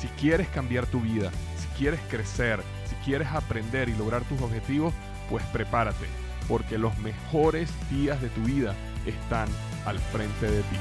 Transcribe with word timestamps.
Si 0.00 0.08
quieres 0.08 0.48
cambiar 0.48 0.86
tu 0.86 1.02
vida, 1.02 1.30
si 1.58 1.68
quieres 1.76 2.00
crecer, 2.08 2.62
si 2.88 2.94
quieres 3.04 3.28
aprender 3.28 3.90
y 3.90 3.94
lograr 3.94 4.22
tus 4.24 4.40
objetivos, 4.40 4.94
pues 5.28 5.44
prepárate, 5.52 6.06
porque 6.48 6.78
los 6.78 6.96
mejores 7.00 7.70
días 7.90 8.18
de 8.22 8.30
tu 8.30 8.40
vida 8.40 8.74
están 9.04 9.46
al 9.84 9.98
frente 9.98 10.50
de 10.50 10.62
ti. 10.62 10.76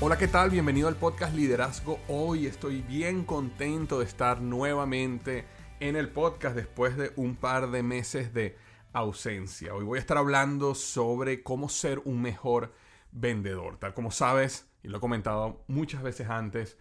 Hola, 0.00 0.16
¿qué 0.16 0.28
tal? 0.28 0.50
Bienvenido 0.50 0.86
al 0.86 0.94
podcast 0.94 1.34
Liderazgo. 1.34 1.98
Hoy 2.06 2.46
estoy 2.46 2.82
bien 2.82 3.24
contento 3.24 3.98
de 3.98 4.04
estar 4.04 4.40
nuevamente 4.40 5.44
en 5.80 5.96
el 5.96 6.08
podcast 6.08 6.54
después 6.54 6.96
de 6.96 7.10
un 7.16 7.34
par 7.34 7.72
de 7.72 7.82
meses 7.82 8.32
de 8.32 8.56
ausencia. 8.92 9.74
Hoy 9.74 9.82
voy 9.82 9.98
a 9.98 10.00
estar 10.00 10.18
hablando 10.18 10.76
sobre 10.76 11.42
cómo 11.42 11.68
ser 11.68 12.00
un 12.04 12.22
mejor 12.22 12.72
vendedor. 13.16 13.78
Tal 13.78 13.94
como 13.94 14.10
sabes, 14.10 14.68
y 14.82 14.88
lo 14.88 14.98
he 14.98 15.00
comentado 15.00 15.64
muchas 15.66 16.02
veces 16.02 16.28
antes, 16.28 16.76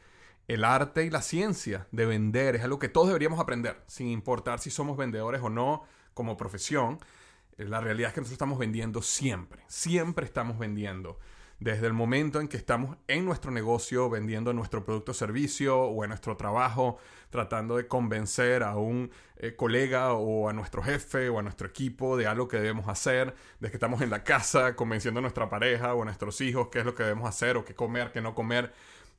el 0.47 0.64
arte 0.64 1.05
y 1.05 1.09
la 1.09 1.22
ciencia 1.22 1.88
de 1.92 2.05
vender 2.05 2.55
es 2.55 2.64
algo 2.64 2.77
que 2.77 2.89
todos 2.89 3.08
deberíamos 3.08 3.39
aprender, 3.39 3.81
sin 3.88 4.08
importar 4.08 4.59
si 4.59 4.69
somos 4.69 4.95
vendedores 4.97 5.42
o 5.42 5.50
no 5.50 5.83
como 6.14 6.38
profesión. 6.38 7.00
La 7.58 7.80
realidad 7.81 8.09
es 8.09 8.14
que 8.14 8.22
nosotros 8.22 8.36
estamos 8.36 8.59
vendiendo 8.59 9.02
siempre, 9.02 9.64
siempre 9.67 10.25
estamos 10.25 10.59
vendiendo 10.59 11.19
desde 11.66 11.88
el 11.88 11.94
momento 11.94 12.39
en 12.39 12.47
que 12.47 12.58
estamos 12.58 12.95
en 13.08 13.25
nuestro 13.25 13.49
negocio 13.49 14.08
vendiendo 14.08 14.53
nuestro 14.53 14.85
producto 14.85 15.13
o 15.13 15.16
servicio 15.16 15.81
o 15.81 16.03
en 16.03 16.09
nuestro 16.09 16.38
trabajo 16.38 16.99
tratando 17.31 17.77
de 17.77 17.88
convencer 17.88 18.61
a 18.61 18.77
un 18.77 19.09
eh, 19.38 19.55
colega 19.55 20.13
o 20.13 20.47
a 20.47 20.53
nuestro 20.53 20.83
jefe 20.83 21.27
o 21.27 21.39
a 21.39 21.41
nuestro 21.41 21.67
equipo 21.67 22.17
de 22.17 22.27
algo 22.27 22.47
que 22.47 22.58
debemos 22.58 22.88
hacer, 22.88 23.33
desde 23.59 23.71
que 23.71 23.77
estamos 23.77 24.02
en 24.02 24.11
la 24.11 24.23
casa 24.23 24.75
convenciendo 24.75 25.17
a 25.17 25.21
nuestra 25.21 25.49
pareja 25.49 25.95
o 25.95 26.03
a 26.03 26.05
nuestros 26.05 26.39
hijos 26.39 26.67
qué 26.71 26.81
es 26.81 26.86
lo 26.86 26.93
que 26.93 27.02
debemos 27.02 27.27
hacer 27.27 27.58
o 27.58 27.66
qué 27.66 27.73
comer, 27.73 28.11
qué 28.11 28.21
no 28.21 28.36
comer. 28.36 28.71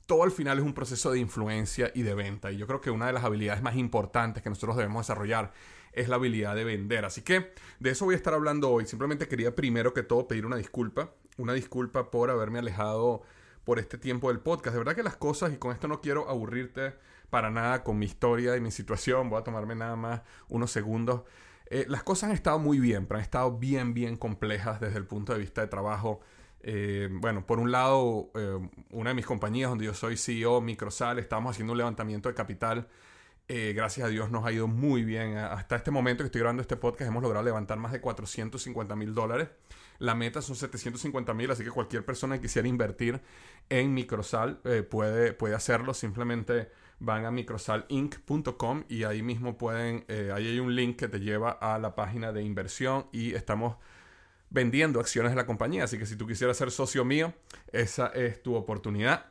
Todo 0.07 0.23
al 0.23 0.31
final 0.31 0.59
es 0.59 0.65
un 0.65 0.73
proceso 0.73 1.11
de 1.11 1.19
influencia 1.19 1.91
y 1.97 2.03
de 2.03 2.15
venta. 2.15 2.53
Y 2.53 2.59
yo 2.59 2.69
creo 2.69 2.81
que 2.81 2.93
una 2.93 3.09
de 3.09 3.13
las 3.13 3.25
habilidades 3.25 3.61
más 3.61 3.75
importantes 3.75 4.45
que 4.45 4.51
nosotros 4.51 4.77
debemos 4.77 5.05
desarrollar 5.05 5.53
es 5.93 6.09
la 6.09 6.15
habilidad 6.15 6.55
de 6.55 6.63
vender. 6.63 7.05
Así 7.07 7.23
que 7.23 7.55
de 7.81 7.91
eso 7.91 8.05
voy 8.05 8.15
a 8.15 8.19
estar 8.19 8.35
hablando 8.35 8.71
hoy. 8.71 8.87
Simplemente 8.87 9.27
quería 9.27 9.57
primero 9.57 9.93
que 9.93 10.05
todo 10.05 10.29
pedir 10.29 10.47
una 10.47 10.55
disculpa 10.55 11.11
una 11.37 11.53
disculpa 11.53 12.11
por 12.11 12.31
haberme 12.31 12.59
alejado 12.59 13.23
por 13.65 13.79
este 13.79 13.99
tiempo 13.99 14.29
del 14.29 14.41
podcast. 14.41 14.75
De 14.75 14.79
verdad 14.79 14.95
que 14.95 15.03
las 15.03 15.17
cosas, 15.17 15.53
y 15.53 15.57
con 15.57 15.73
esto 15.73 15.89
no 15.89 16.01
quiero 16.01 16.29
aburrirte 16.29 16.95
para 17.31 17.51
nada 17.51 17.83
con 17.83 17.99
mi 17.99 18.07
historia 18.07 18.57
y 18.57 18.61
mi 18.61 18.71
situación, 18.71 19.29
voy 19.29 19.41
a 19.41 19.45
tomarme 19.45 19.75
nada 19.75 19.97
más 19.97 20.23
unos 20.49 20.71
segundos. 20.71 21.23
Eh, 21.69 21.85
las 21.89 22.05
cosas 22.05 22.31
han 22.31 22.37
estado 22.37 22.59
muy 22.59 22.79
bien, 22.79 23.07
pero 23.07 23.19
han 23.19 23.25
estado 23.25 23.59
bien, 23.59 23.93
bien 23.93 24.17
complejas 24.17 24.81
desde 24.81 24.99
el 24.99 25.07
punto 25.07 25.33
de 25.33 25.41
vista 25.41 25.61
de 25.63 25.67
trabajo. 25.67 26.21
Eh, 26.61 27.09
bueno, 27.11 27.45
por 27.45 27.59
un 27.59 27.73
lado, 27.73 28.31
eh, 28.35 28.69
una 28.91 29.11
de 29.11 29.15
mis 29.15 29.27
compañías 29.27 29.69
donde 29.69 29.85
yo 29.85 29.95
soy 29.95 30.17
CEO, 30.17 30.61
Microsal, 30.61 31.19
estamos 31.19 31.51
haciendo 31.51 31.73
un 31.73 31.79
levantamiento 31.79 32.29
de 32.29 32.35
capital. 32.35 32.87
Gracias 33.49 34.07
a 34.07 34.11
Dios 34.11 34.31
nos 34.31 34.45
ha 34.45 34.53
ido 34.53 34.67
muy 34.67 35.05
bien. 35.05 35.37
Hasta 35.37 35.77
este 35.77 35.91
momento 35.91 36.23
que 36.23 36.27
estoy 36.27 36.41
grabando 36.41 36.63
este 36.63 36.77
podcast 36.77 37.09
hemos 37.09 37.23
logrado 37.23 37.45
levantar 37.45 37.79
más 37.79 37.93
de 37.93 38.01
450 38.01 38.97
mil 38.97 39.15
dólares. 39.15 39.49
La 39.99 40.15
meta 40.15 40.43
son 40.43 40.57
750 40.57 41.33
mil, 41.35 41.51
así 41.51 41.65
que 41.65 41.71
cualquier 41.71 42.05
persona 42.05 42.37
que 42.37 42.43
quisiera 42.43 42.69
invertir 42.69 43.21
en 43.69 43.95
Microsal 43.95 44.61
eh, 44.65 44.83
puede, 44.83 45.33
puede 45.33 45.55
hacerlo. 45.55 45.95
Simplemente 45.95 46.71
van 46.99 47.25
a 47.25 47.31
microsalinc.com 47.31 48.85
y 48.89 49.05
ahí 49.05 49.23
mismo 49.23 49.57
pueden, 49.57 50.05
eh, 50.09 50.31
ahí 50.35 50.49
hay 50.49 50.61
un 50.61 50.75
link 50.75 50.97
que 50.99 51.09
te 51.09 51.21
lleva 51.21 51.51
a 51.51 51.79
la 51.79 51.95
página 51.95 52.33
de 52.33 52.43
inversión 52.43 53.07
y 53.13 53.35
estamos 53.35 53.77
vendiendo 54.51 55.01
acciones 55.01 55.33
de 55.33 55.37
la 55.37 55.47
compañía. 55.47 55.85
Así 55.85 55.99
que 55.99 56.07
si 56.07 56.17
tú 56.17 56.27
quisieras 56.27 56.57
ser 56.57 56.71
socio 56.71 57.05
mío, 57.05 57.33
esa 57.73 58.09
es 58.09 58.43
tu 58.43 58.55
oportunidad. 58.55 59.27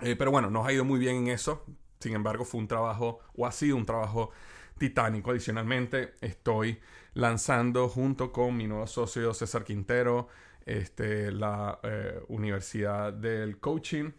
Eh, 0.00 0.16
pero 0.16 0.30
bueno, 0.30 0.50
nos 0.50 0.66
ha 0.66 0.72
ido 0.72 0.84
muy 0.84 0.98
bien 0.98 1.16
en 1.16 1.28
eso. 1.28 1.64
Sin 2.04 2.14
embargo, 2.14 2.44
fue 2.44 2.60
un 2.60 2.68
trabajo, 2.68 3.20
o 3.34 3.46
ha 3.46 3.50
sido 3.50 3.78
un 3.78 3.86
trabajo 3.86 4.30
titánico. 4.76 5.30
Adicionalmente, 5.30 6.12
estoy 6.20 6.78
lanzando 7.14 7.88
junto 7.88 8.30
con 8.30 8.54
mi 8.54 8.66
nuevo 8.66 8.86
socio 8.86 9.32
César 9.32 9.64
Quintero 9.64 10.28
este, 10.66 11.32
la 11.32 11.80
eh, 11.82 12.20
Universidad 12.28 13.10
del 13.10 13.58
Coaching. 13.58 14.10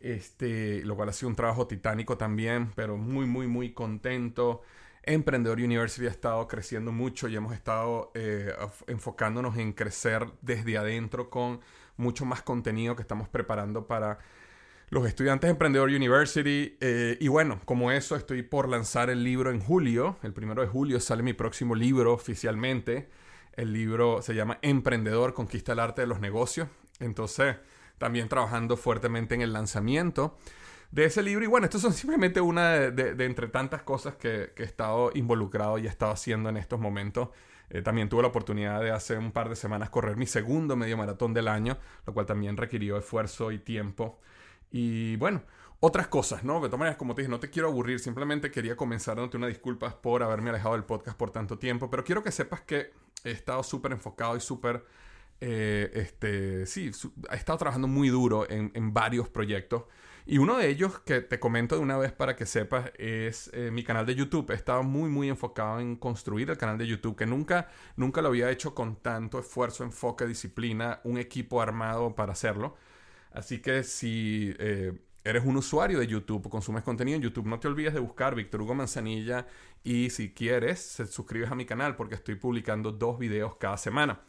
Este, 0.00 0.82
lo 0.84 0.96
cual 0.96 1.08
ha 1.08 1.12
sido 1.14 1.30
un 1.30 1.34
trabajo 1.34 1.66
titánico 1.66 2.18
también, 2.18 2.72
pero 2.74 2.98
muy, 2.98 3.24
muy, 3.24 3.46
muy 3.46 3.72
contento. 3.72 4.60
Emprendedor 5.02 5.56
University 5.60 6.08
ha 6.08 6.10
estado 6.10 6.46
creciendo 6.46 6.92
mucho 6.92 7.26
y 7.26 7.36
hemos 7.36 7.54
estado 7.54 8.12
eh, 8.14 8.52
enfocándonos 8.86 9.56
en 9.56 9.72
crecer 9.72 10.26
desde 10.42 10.76
adentro 10.76 11.30
con 11.30 11.60
mucho 11.96 12.26
más 12.26 12.42
contenido 12.42 12.96
que 12.96 13.02
estamos 13.02 13.30
preparando 13.30 13.86
para 13.86 14.18
los 14.90 15.06
estudiantes 15.06 15.46
de 15.48 15.52
Emprendedor 15.52 15.88
University. 15.88 16.76
Eh, 16.80 17.16
y 17.20 17.28
bueno, 17.28 17.60
como 17.64 17.92
eso, 17.92 18.16
estoy 18.16 18.42
por 18.42 18.68
lanzar 18.68 19.08
el 19.08 19.22
libro 19.22 19.50
en 19.50 19.60
julio. 19.60 20.18
El 20.22 20.32
primero 20.32 20.62
de 20.62 20.68
julio 20.68 21.00
sale 21.00 21.22
mi 21.22 21.32
próximo 21.32 21.76
libro 21.76 22.12
oficialmente. 22.12 23.08
El 23.52 23.72
libro 23.72 24.20
se 24.20 24.34
llama 24.34 24.58
Emprendedor, 24.62 25.32
Conquista 25.32 25.72
el 25.72 25.78
Arte 25.78 26.02
de 26.02 26.08
los 26.08 26.20
Negocios. 26.20 26.68
Entonces, 26.98 27.56
también 27.98 28.28
trabajando 28.28 28.76
fuertemente 28.76 29.36
en 29.36 29.42
el 29.42 29.52
lanzamiento 29.52 30.36
de 30.90 31.04
ese 31.04 31.22
libro. 31.22 31.44
Y 31.44 31.48
bueno, 31.48 31.66
esto 31.66 31.78
son 31.78 31.92
simplemente 31.92 32.40
una 32.40 32.72
de, 32.72 33.24
entre 33.24 33.46
tantas 33.46 33.82
cosas 33.82 34.16
que, 34.16 34.52
he 34.56 34.62
estado 34.64 35.12
involucrado 35.14 35.78
y 35.78 35.86
he 35.86 35.88
estado 35.88 36.12
haciendo 36.12 36.48
en 36.48 36.56
estos 36.56 36.80
momentos. 36.80 37.28
Eh, 37.68 37.82
también 37.82 38.08
tuve 38.08 38.22
la 38.22 38.28
oportunidad 38.28 38.80
de 38.80 38.90
hace 38.90 39.16
un 39.16 39.30
par 39.30 39.48
de 39.48 39.54
semanas 39.54 39.90
correr 39.90 40.16
mi 40.16 40.26
segundo 40.26 40.74
medio 40.74 40.96
maratón 40.96 41.32
del 41.32 41.46
año, 41.46 41.78
lo 42.04 42.12
cual 42.12 42.26
también 42.26 42.56
requirió 42.56 42.96
esfuerzo 42.96 43.52
y 43.52 43.60
tiempo. 43.60 44.18
Y 44.70 45.16
bueno, 45.16 45.42
otras 45.80 46.08
cosas, 46.08 46.44
¿no? 46.44 46.60
De 46.60 46.68
todas 46.68 46.78
maneras, 46.78 46.98
como 46.98 47.14
te 47.14 47.22
dije, 47.22 47.30
no 47.30 47.40
te 47.40 47.48
quiero 47.48 47.68
aburrir, 47.68 48.00
simplemente 48.00 48.50
quería 48.50 48.76
comenzar 48.76 49.16
dándote 49.16 49.38
unas 49.38 49.48
disculpas 49.48 49.94
por 49.94 50.22
haberme 50.22 50.50
alejado 50.50 50.74
del 50.74 50.84
podcast 50.84 51.16
por 51.16 51.30
tanto 51.30 51.58
tiempo, 51.58 51.90
pero 51.90 52.04
quiero 52.04 52.22
que 52.22 52.30
sepas 52.30 52.60
que 52.60 52.92
he 53.24 53.30
estado 53.30 53.62
súper 53.62 53.92
enfocado 53.92 54.36
y 54.36 54.40
súper, 54.40 54.84
eh, 55.40 55.90
este, 55.94 56.66
sí, 56.66 56.90
he 57.30 57.34
estado 57.34 57.58
trabajando 57.58 57.88
muy 57.88 58.10
duro 58.10 58.46
en, 58.48 58.92
varios 58.92 59.30
proyectos. 59.30 59.84
Y 60.26 60.36
uno 60.36 60.58
de 60.58 60.68
ellos 60.68 61.00
que 61.00 61.22
te 61.22 61.40
comento 61.40 61.76
de 61.76 61.80
una 61.80 61.96
vez 61.96 62.12
para 62.12 62.36
que 62.36 62.44
sepas 62.44 62.92
es 62.98 63.50
eh, 63.54 63.70
mi 63.72 63.82
canal 63.82 64.04
de 64.04 64.14
YouTube. 64.14 64.50
He 64.50 64.54
estado 64.54 64.82
muy, 64.82 65.08
muy 65.08 65.30
enfocado 65.30 65.80
en 65.80 65.96
construir 65.96 66.50
el 66.50 66.58
canal 66.58 66.76
de 66.76 66.86
YouTube, 66.86 67.16
que 67.16 67.26
nunca, 67.26 67.68
nunca 67.96 68.20
lo 68.20 68.28
había 68.28 68.50
hecho 68.50 68.74
con 68.74 68.96
tanto 68.96 69.38
esfuerzo, 69.40 69.82
enfoque, 69.82 70.26
disciplina, 70.26 71.00
un 71.04 71.16
equipo 71.18 71.62
armado 71.62 72.14
para 72.14 72.32
hacerlo. 72.32 72.76
Así 73.32 73.60
que 73.60 73.84
si 73.84 74.54
eh, 74.58 74.92
eres 75.24 75.44
un 75.44 75.56
usuario 75.56 75.98
de 75.98 76.06
YouTube 76.06 76.48
consumes 76.48 76.82
contenido 76.82 77.16
en 77.16 77.22
YouTube, 77.22 77.46
no 77.46 77.60
te 77.60 77.68
olvides 77.68 77.94
de 77.94 78.00
buscar 78.00 78.34
Víctor 78.34 78.62
Hugo 78.62 78.74
Manzanilla 78.74 79.46
y 79.84 80.10
si 80.10 80.32
quieres, 80.32 80.80
se 80.80 81.06
suscribes 81.06 81.50
a 81.50 81.54
mi 81.54 81.64
canal 81.64 81.96
porque 81.96 82.14
estoy 82.14 82.34
publicando 82.36 82.92
dos 82.92 83.18
videos 83.18 83.56
cada 83.56 83.76
semana. 83.76 84.20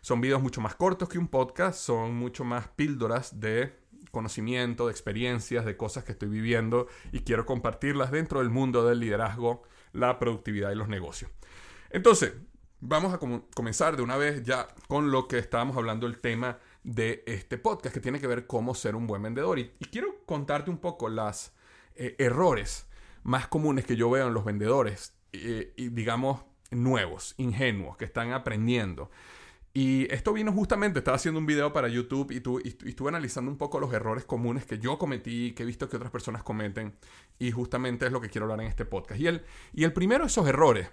Son 0.00 0.20
videos 0.20 0.40
mucho 0.40 0.60
más 0.60 0.76
cortos 0.76 1.08
que 1.08 1.18
un 1.18 1.28
podcast, 1.28 1.78
son 1.78 2.14
mucho 2.14 2.44
más 2.44 2.68
píldoras 2.68 3.40
de 3.40 3.76
conocimiento, 4.12 4.86
de 4.86 4.92
experiencias, 4.92 5.64
de 5.64 5.76
cosas 5.76 6.04
que 6.04 6.12
estoy 6.12 6.28
viviendo 6.28 6.86
y 7.12 7.20
quiero 7.20 7.44
compartirlas 7.44 8.10
dentro 8.10 8.38
del 8.38 8.50
mundo 8.50 8.86
del 8.86 9.00
liderazgo, 9.00 9.64
la 9.92 10.18
productividad 10.18 10.70
y 10.70 10.76
los 10.76 10.88
negocios. 10.88 11.30
Entonces, 11.90 12.34
vamos 12.80 13.12
a 13.12 13.18
comenzar 13.18 13.96
de 13.96 14.02
una 14.02 14.16
vez 14.16 14.42
ya 14.42 14.68
con 14.88 15.10
lo 15.10 15.28
que 15.28 15.38
estábamos 15.38 15.76
hablando, 15.76 16.06
el 16.06 16.18
tema 16.18 16.58
de 16.86 17.24
este 17.26 17.58
podcast 17.58 17.92
que 17.92 18.00
tiene 18.00 18.20
que 18.20 18.28
ver 18.28 18.46
cómo 18.46 18.74
ser 18.74 18.94
un 18.94 19.08
buen 19.08 19.20
vendedor. 19.20 19.58
Y, 19.58 19.70
quiero 19.90 20.24
contarte 20.24 20.70
un 20.70 20.78
poco 20.78 21.08
los 21.08 21.52
eh, 21.96 22.14
errores 22.18 22.86
más 23.24 23.48
comunes 23.48 23.84
que 23.84 23.96
yo 23.96 24.08
veo 24.08 24.28
en 24.28 24.34
los 24.34 24.44
vendedores, 24.44 25.12
eh, 25.32 25.74
y 25.76 25.88
digamos, 25.88 26.44
nuevos, 26.70 27.34
ingenuos, 27.38 27.96
que 27.96 28.04
están 28.04 28.32
aprendiendo. 28.32 29.10
Y 29.74 30.10
esto 30.14 30.32
vino 30.32 30.52
justamente, 30.52 31.00
estaba 31.00 31.16
haciendo 31.16 31.40
un 31.40 31.46
video 31.46 31.72
para 31.72 31.88
YouTube 31.88 32.30
y, 32.30 32.36
y, 32.68 32.88
estuve 32.88 33.08
analizando 33.08 33.50
un 33.50 33.58
poco 33.58 33.80
los 33.80 33.92
errores 33.92 34.24
comunes 34.24 34.64
que 34.64 34.78
yo 34.78 34.96
cometí, 34.96 35.52
que 35.52 35.64
he 35.64 35.66
visto 35.66 35.88
que 35.88 35.96
otras 35.96 36.12
personas 36.12 36.44
cometen, 36.44 36.94
y 37.40 37.50
justamente 37.50 38.06
es 38.06 38.12
lo 38.12 38.20
que 38.20 38.30
quiero 38.30 38.44
hablar 38.44 38.60
en 38.60 38.68
este 38.68 38.84
podcast. 38.84 39.20
Y 39.20 39.26
el, 39.26 39.44
y 39.72 39.82
el 39.82 39.92
primero 39.92 40.22
de 40.22 40.28
esos 40.28 40.46
errores 40.46 40.88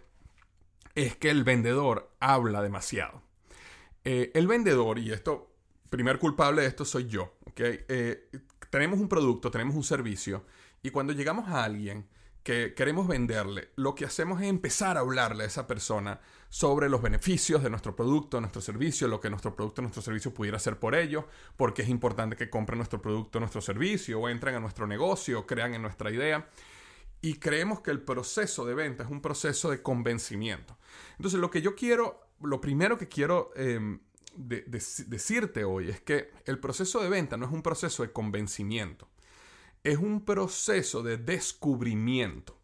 es 0.95 1.15
que 1.15 1.29
el 1.29 1.43
vendedor 1.43 2.11
habla 2.19 2.63
demasiado. 2.63 3.21
Eh, 4.05 4.31
el 4.33 4.47
vendedor, 4.47 4.97
y 4.97 5.11
esto 5.11 5.52
primer 5.93 6.17
culpable 6.17 6.63
de 6.63 6.67
esto 6.69 6.85
soy 6.85 7.05
yo, 7.05 7.37
Eh, 7.55 8.27
tenemos 8.71 8.99
un 8.99 9.07
producto, 9.07 9.51
tenemos 9.51 9.75
un 9.75 9.83
servicio 9.83 10.43
y 10.81 10.89
cuando 10.89 11.13
llegamos 11.13 11.47
a 11.49 11.63
alguien 11.63 12.07
que 12.41 12.73
queremos 12.73 13.07
venderle, 13.07 13.69
lo 13.75 13.93
que 13.93 14.05
hacemos 14.05 14.41
es 14.41 14.47
empezar 14.47 14.97
a 14.97 15.01
hablarle 15.01 15.43
a 15.43 15.45
esa 15.45 15.67
persona 15.67 16.19
sobre 16.49 16.89
los 16.89 16.99
beneficios 16.99 17.61
de 17.61 17.69
nuestro 17.69 17.95
producto, 17.95 18.41
nuestro 18.41 18.59
servicio, 18.59 19.07
lo 19.07 19.19
que 19.19 19.29
nuestro 19.29 19.55
producto, 19.55 19.83
nuestro 19.83 20.01
servicio 20.01 20.33
pudiera 20.33 20.57
hacer 20.57 20.79
por 20.79 20.95
ellos, 20.95 21.25
porque 21.55 21.83
es 21.83 21.89
importante 21.89 22.35
que 22.35 22.49
compren 22.49 22.79
nuestro 22.79 22.99
producto, 22.99 23.39
nuestro 23.39 23.61
servicio, 23.61 24.19
o 24.19 24.29
entren 24.29 24.55
a 24.55 24.59
nuestro 24.59 24.87
negocio, 24.87 25.45
crean 25.45 25.75
en 25.75 25.83
nuestra 25.83 26.09
idea. 26.09 26.49
Y 27.21 27.35
creemos 27.35 27.81
que 27.81 27.91
el 27.91 28.01
proceso 28.01 28.65
de 28.65 28.73
venta 28.73 29.03
es 29.03 29.11
un 29.11 29.21
proceso 29.21 29.69
de 29.69 29.83
convencimiento. 29.83 30.75
Entonces, 31.17 31.39
lo 31.39 31.51
que 31.51 31.61
yo 31.61 31.75
quiero, 31.75 32.19
lo 32.41 32.59
primero 32.59 32.97
que 32.97 33.07
quiero 33.07 33.51
em, 34.35 34.63
decirte 35.07 35.63
hoy 35.63 35.89
es 35.89 36.01
que 36.01 36.31
el 36.45 36.59
proceso 36.59 37.01
de 37.01 37.09
venta 37.09 37.37
no 37.37 37.45
es 37.45 37.51
un 37.51 37.61
proceso 37.61 38.03
de 38.03 38.11
convencimiento 38.11 39.07
es 39.83 39.97
un 39.97 40.21
proceso 40.21 41.03
de 41.03 41.17
descubrimiento. 41.17 42.57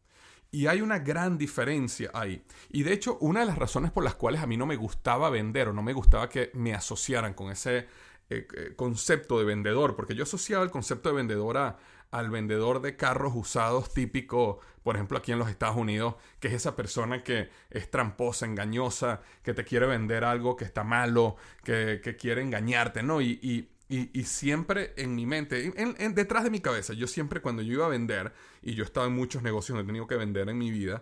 Y 0.51 0.66
hay 0.66 0.81
una 0.81 0.98
gran 0.98 1.38
diferencia 1.38 2.10
ahí. 2.13 2.44
Y 2.69 2.81
de 2.81 2.94
hecho, 2.94 3.18
una 3.19 3.42
de 3.42 3.45
las 3.45 3.57
razones 3.57 3.92
por 3.92 4.04
las 4.04 4.16
cuales 4.16 4.42
a 4.42 4.48
mí 4.48 4.57
no 4.57 4.66
me 4.66 4.77
gustaba 4.77 5.30
vender 5.30 5.68
o 5.68 5.74
no 5.74 5.83
me 5.83 5.94
gustaba 5.94 6.27
que 6.27 6.50
me 6.56 6.74
asociaran 6.74 7.36
con 7.36 7.51
ese 7.51 7.88
eh, 8.29 8.47
eh, 8.55 8.73
concepto 8.75 9.39
de 9.39 9.45
vendedor, 9.45 9.95
porque 9.95 10.15
yo 10.15 10.23
asociaba 10.23 10.63
el 10.63 10.71
concepto 10.71 11.09
de 11.09 11.15
vendedor 11.15 11.57
al 12.11 12.29
vendedor 12.29 12.81
de 12.81 12.95
carros 12.95 13.33
usados 13.35 13.93
típico, 13.93 14.59
por 14.83 14.95
ejemplo, 14.95 15.17
aquí 15.17 15.31
en 15.31 15.39
los 15.39 15.49
Estados 15.49 15.77
Unidos, 15.77 16.15
que 16.39 16.47
es 16.47 16.53
esa 16.53 16.75
persona 16.75 17.23
que 17.23 17.49
es 17.69 17.89
tramposa, 17.91 18.45
engañosa, 18.45 19.21
que 19.43 19.53
te 19.53 19.63
quiere 19.63 19.85
vender 19.85 20.23
algo 20.23 20.55
que 20.55 20.65
está 20.65 20.83
malo, 20.83 21.35
que, 21.63 22.01
quiere 22.19 22.41
engañarte, 22.41 23.03
¿no? 23.03 23.21
y 23.21 23.69
y, 23.91 24.23
siempre 24.23 24.93
en 24.97 25.15
mi 25.15 25.25
mente, 25.25 25.73
en, 25.75 26.13
detrás 26.13 26.43
de 26.43 26.51
mi 26.51 26.59
cabeza, 26.59 26.93
yo 26.93 27.07
siempre 27.07 27.41
cuando 27.41 27.63
yo 27.63 27.73
iba 27.73 27.87
a 27.87 27.89
vender, 27.89 28.33
y 28.61 28.75
yo 28.75 28.83
estaba 28.83 29.07
en 29.07 29.13
muchos 29.13 29.41
negocios, 29.41 29.79
he 29.79 29.83
tenido 29.83 30.05
que 30.05 30.15
vender 30.15 30.47
en 30.47 30.59
mi 30.59 30.69
vida, 30.69 31.01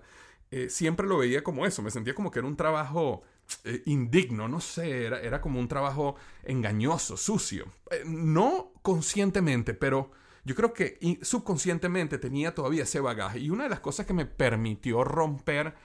eh, 0.51 0.69
siempre 0.69 1.05
lo 1.05 1.17
veía 1.17 1.43
como 1.43 1.65
eso, 1.65 1.81
me 1.81 1.91
sentía 1.91 2.15
como 2.15 2.31
que 2.31 2.39
era 2.39 2.47
un 2.47 2.55
trabajo 2.55 3.23
eh, 3.63 3.83
indigno, 3.85 4.47
no 4.47 4.59
sé, 4.59 5.05
era, 5.05 5.21
era, 5.21 5.41
como 5.41 5.59
un 5.59 5.67
trabajo 5.67 6.15
engañoso, 6.43 7.17
sucio. 7.17 7.71
Eh, 7.91 8.03
no 8.05 8.73
conscientemente, 8.81 9.73
pero 9.73 10.11
yo 10.43 10.55
creo 10.55 10.73
que 10.73 11.19
subconscientemente 11.21 12.17
tenía 12.17 12.55
todavía 12.55 12.83
ese 12.83 12.99
bagaje. 12.99 13.39
Y 13.39 13.49
una 13.49 13.63
de 13.63 13.69
las 13.69 13.79
cosas 13.79 14.05
que 14.05 14.13
me 14.13 14.25
permitió 14.25 15.03
romper 15.03 15.75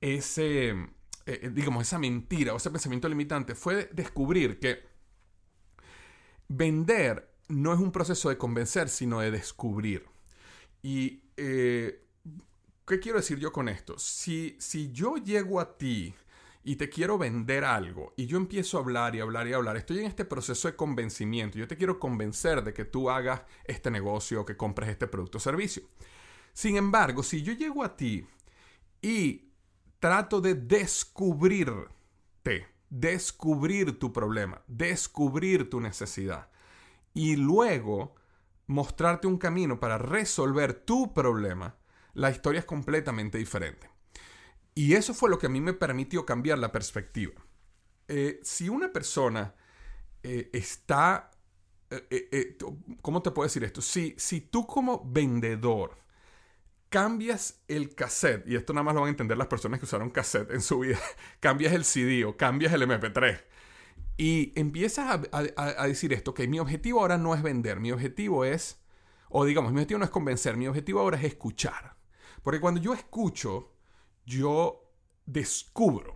ese, 0.00 0.74
digamos, 1.52 1.82
esa 1.82 1.98
mentira 1.98 2.52
o 2.52 2.56
ese 2.56 2.70
pensamiento 2.70 3.08
limitante 3.08 3.54
fue 3.54 3.88
descubrir 3.92 4.58
que 4.58 4.90
Vender 6.52 7.32
no 7.46 7.72
es 7.72 7.78
un 7.78 7.92
proceso 7.92 8.28
de 8.28 8.36
convencer, 8.36 8.88
sino 8.88 9.20
de 9.20 9.30
descubrir. 9.30 10.04
Y, 10.82 11.22
eh, 11.36 12.04
¿qué 12.84 12.98
quiero 12.98 13.18
decir 13.18 13.38
yo 13.38 13.52
con 13.52 13.68
esto? 13.68 13.96
Si, 13.98 14.56
si 14.58 14.90
yo 14.90 15.16
llego 15.16 15.60
a 15.60 15.78
ti 15.78 16.12
y 16.62 16.76
te 16.76 16.90
quiero 16.90 17.16
vender 17.16 17.64
algo 17.64 18.12
y 18.16 18.26
yo 18.26 18.36
empiezo 18.36 18.76
a 18.76 18.82
hablar 18.82 19.14
y 19.14 19.20
hablar 19.20 19.48
y 19.48 19.52
hablar, 19.52 19.76
estoy 19.76 20.00
en 20.00 20.06
este 20.06 20.24
proceso 20.24 20.68
de 20.68 20.76
convencimiento, 20.76 21.58
yo 21.58 21.66
te 21.66 21.76
quiero 21.76 21.98
convencer 21.98 22.62
de 22.62 22.74
que 22.74 22.84
tú 22.84 23.10
hagas 23.10 23.42
este 23.64 23.90
negocio, 23.90 24.44
que 24.44 24.56
compres 24.56 24.90
este 24.90 25.06
producto 25.06 25.38
o 25.38 25.40
servicio. 25.40 25.82
Sin 26.52 26.76
embargo, 26.76 27.22
si 27.22 27.42
yo 27.42 27.52
llego 27.52 27.82
a 27.82 27.96
ti 27.96 28.26
y 29.00 29.52
trato 29.98 30.40
de 30.40 30.54
descubrirte, 30.54 31.88
descubrir 32.90 33.98
tu 33.98 34.12
problema, 34.12 34.62
descubrir 34.66 35.70
tu 35.70 35.80
necesidad 35.80 36.50
y 37.14 37.36
luego 37.36 38.14
mostrarte 38.66 39.26
un 39.26 39.38
camino 39.38 39.80
para 39.80 39.98
resolver 39.98 40.74
tu 40.74 41.12
problema, 41.14 41.76
la 42.14 42.30
historia 42.30 42.60
es 42.60 42.64
completamente 42.64 43.38
diferente. 43.38 43.88
Y 44.80 44.94
eso 44.94 45.12
fue 45.12 45.28
lo 45.28 45.38
que 45.38 45.44
a 45.44 45.50
mí 45.50 45.60
me 45.60 45.74
permitió 45.74 46.24
cambiar 46.24 46.58
la 46.58 46.72
perspectiva. 46.72 47.34
Eh, 48.08 48.40
si 48.42 48.70
una 48.70 48.90
persona 48.90 49.54
eh, 50.22 50.48
está... 50.54 51.30
Eh, 51.90 52.56
¿Cómo 53.02 53.20
te 53.20 53.30
puedo 53.30 53.46
decir 53.46 53.62
esto? 53.62 53.82
Si, 53.82 54.14
si 54.16 54.40
tú 54.40 54.66
como 54.66 55.04
vendedor 55.04 55.98
cambias 56.88 57.60
el 57.68 57.94
cassette, 57.94 58.48
y 58.48 58.56
esto 58.56 58.72
nada 58.72 58.84
más 58.84 58.94
lo 58.94 59.02
van 59.02 59.08
a 59.08 59.10
entender 59.10 59.36
las 59.36 59.48
personas 59.48 59.80
que 59.80 59.84
usaron 59.84 60.08
cassette 60.08 60.50
en 60.50 60.62
su 60.62 60.78
vida, 60.78 60.98
cambias 61.40 61.74
el 61.74 61.84
CD 61.84 62.24
o 62.24 62.38
cambias 62.38 62.72
el 62.72 62.80
MP3 62.80 63.38
y 64.16 64.58
empiezas 64.58 65.20
a, 65.30 65.86
decir 65.86 66.14
esto, 66.14 66.32
que 66.32 66.48
mi 66.48 66.58
objetivo 66.58 67.00
ahora 67.00 67.18
no 67.18 67.34
es 67.34 67.42
vender, 67.42 67.80
mi 67.80 67.92
objetivo 67.92 68.46
es, 68.46 68.80
o 69.28 69.44
digamos, 69.44 69.72
mi 69.72 69.80
objetivo 69.80 69.98
no 69.98 70.06
es 70.06 70.10
convencer, 70.10 70.56
mi 70.56 70.68
objetivo 70.68 71.00
ahora 71.00 71.18
es 71.18 71.24
escuchar. 71.24 71.96
Porque 72.42 72.60
cuando 72.60 72.80
yo 72.80 72.94
escucho, 72.94 73.69
yo 74.30 74.92
descubro. 75.26 76.14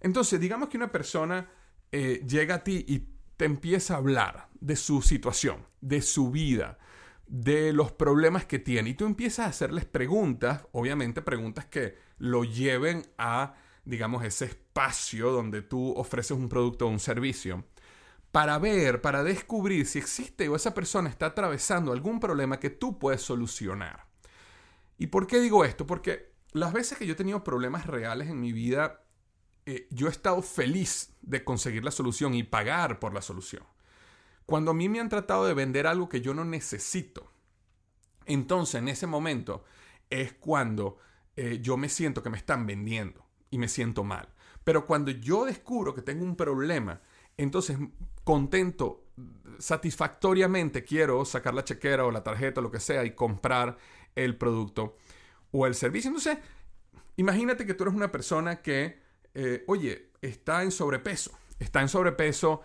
Entonces, 0.00 0.40
digamos 0.40 0.68
que 0.68 0.76
una 0.76 0.90
persona 0.90 1.48
eh, 1.92 2.24
llega 2.26 2.56
a 2.56 2.64
ti 2.64 2.84
y 2.86 3.08
te 3.36 3.44
empieza 3.44 3.94
a 3.94 3.98
hablar 3.98 4.48
de 4.60 4.76
su 4.76 5.02
situación, 5.02 5.64
de 5.80 6.02
su 6.02 6.30
vida, 6.30 6.78
de 7.26 7.72
los 7.72 7.92
problemas 7.92 8.44
que 8.44 8.58
tiene. 8.58 8.90
Y 8.90 8.94
tú 8.94 9.06
empiezas 9.06 9.46
a 9.46 9.50
hacerles 9.50 9.84
preguntas, 9.84 10.66
obviamente 10.72 11.22
preguntas 11.22 11.66
que 11.66 11.96
lo 12.18 12.44
lleven 12.44 13.06
a, 13.18 13.54
digamos, 13.84 14.24
ese 14.24 14.46
espacio 14.46 15.30
donde 15.30 15.62
tú 15.62 15.92
ofreces 15.96 16.36
un 16.36 16.48
producto 16.48 16.86
o 16.86 16.90
un 16.90 17.00
servicio, 17.00 17.64
para 18.32 18.58
ver, 18.58 19.00
para 19.00 19.22
descubrir 19.22 19.86
si 19.86 19.98
existe 19.98 20.48
o 20.48 20.56
esa 20.56 20.74
persona 20.74 21.08
está 21.08 21.26
atravesando 21.26 21.92
algún 21.92 22.20
problema 22.20 22.60
que 22.60 22.70
tú 22.70 22.98
puedes 22.98 23.22
solucionar. 23.22 24.06
¿Y 24.98 25.08
por 25.08 25.26
qué 25.26 25.40
digo 25.40 25.64
esto? 25.64 25.86
Porque 25.86 26.35
las 26.56 26.72
veces 26.72 26.96
que 26.96 27.06
yo 27.06 27.12
he 27.12 27.16
tenido 27.16 27.44
problemas 27.44 27.86
reales 27.86 28.28
en 28.28 28.40
mi 28.40 28.52
vida, 28.52 29.02
eh, 29.66 29.86
yo 29.90 30.06
he 30.06 30.10
estado 30.10 30.40
feliz 30.40 31.14
de 31.20 31.44
conseguir 31.44 31.84
la 31.84 31.90
solución 31.90 32.34
y 32.34 32.44
pagar 32.44 32.98
por 32.98 33.12
la 33.12 33.20
solución. 33.20 33.62
Cuando 34.46 34.70
a 34.70 34.74
mí 34.74 34.88
me 34.88 35.00
han 35.00 35.08
tratado 35.08 35.46
de 35.46 35.54
vender 35.54 35.86
algo 35.86 36.08
que 36.08 36.22
yo 36.22 36.32
no 36.32 36.44
necesito, 36.44 37.30
entonces 38.24 38.76
en 38.76 38.88
ese 38.88 39.06
momento 39.06 39.64
es 40.08 40.32
cuando 40.32 40.98
eh, 41.36 41.58
yo 41.60 41.76
me 41.76 41.90
siento 41.90 42.22
que 42.22 42.30
me 42.30 42.38
están 42.38 42.66
vendiendo 42.66 43.26
y 43.50 43.58
me 43.58 43.68
siento 43.68 44.02
mal. 44.02 44.28
Pero 44.64 44.86
cuando 44.86 45.10
yo 45.10 45.44
descubro 45.44 45.94
que 45.94 46.02
tengo 46.02 46.24
un 46.24 46.36
problema, 46.36 47.02
entonces 47.36 47.76
contento, 48.24 49.04
satisfactoriamente 49.58 50.84
quiero 50.84 51.24
sacar 51.24 51.52
la 51.52 51.64
chequera 51.64 52.06
o 52.06 52.10
la 52.10 52.24
tarjeta 52.24 52.60
o 52.60 52.62
lo 52.62 52.70
que 52.70 52.80
sea 52.80 53.04
y 53.04 53.14
comprar 53.14 53.76
el 54.14 54.36
producto 54.36 54.96
o 55.50 55.66
el 55.66 55.74
servicio. 55.74 56.08
Entonces, 56.08 56.38
imagínate 57.16 57.66
que 57.66 57.74
tú 57.74 57.84
eres 57.84 57.94
una 57.94 58.12
persona 58.12 58.62
que, 58.62 59.00
eh, 59.34 59.64
oye, 59.66 60.10
está 60.20 60.62
en 60.62 60.70
sobrepeso, 60.70 61.32
está 61.58 61.80
en 61.80 61.88
sobrepeso 61.88 62.62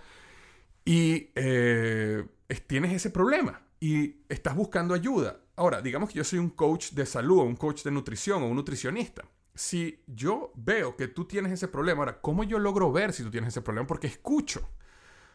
y 0.86 1.30
eh, 1.36 2.26
tienes 2.68 2.94
ese 2.94 3.10
problema 3.10 3.62
y 3.80 4.24
estás 4.30 4.56
buscando 4.56 4.94
ayuda. 4.94 5.42
Ahora, 5.56 5.82
digamos 5.82 6.10
que 6.10 6.16
yo 6.16 6.24
soy 6.24 6.40
un 6.40 6.50
coach 6.50 6.92
de 6.92 7.06
salud 7.06 7.40
o 7.40 7.44
un 7.44 7.56
coach 7.56 7.84
de 7.84 7.92
nutrición 7.92 8.44
o 8.44 8.48
un 8.48 8.56
nutricionista. 8.56 9.24
Si 9.54 10.02
yo 10.08 10.54
veo 10.56 10.96
que 10.96 11.08
tú 11.08 11.26
tienes 11.26 11.52
ese 11.52 11.68
problema, 11.68 12.00
ahora, 12.00 12.22
¿cómo 12.22 12.44
yo 12.44 12.58
logro 12.58 12.92
ver 12.92 13.12
si 13.12 13.24
tú 13.24 13.32
tienes 13.32 13.50
ese 13.50 13.62
problema? 13.62 13.86
Porque 13.86 14.08
escucho. 14.08 14.70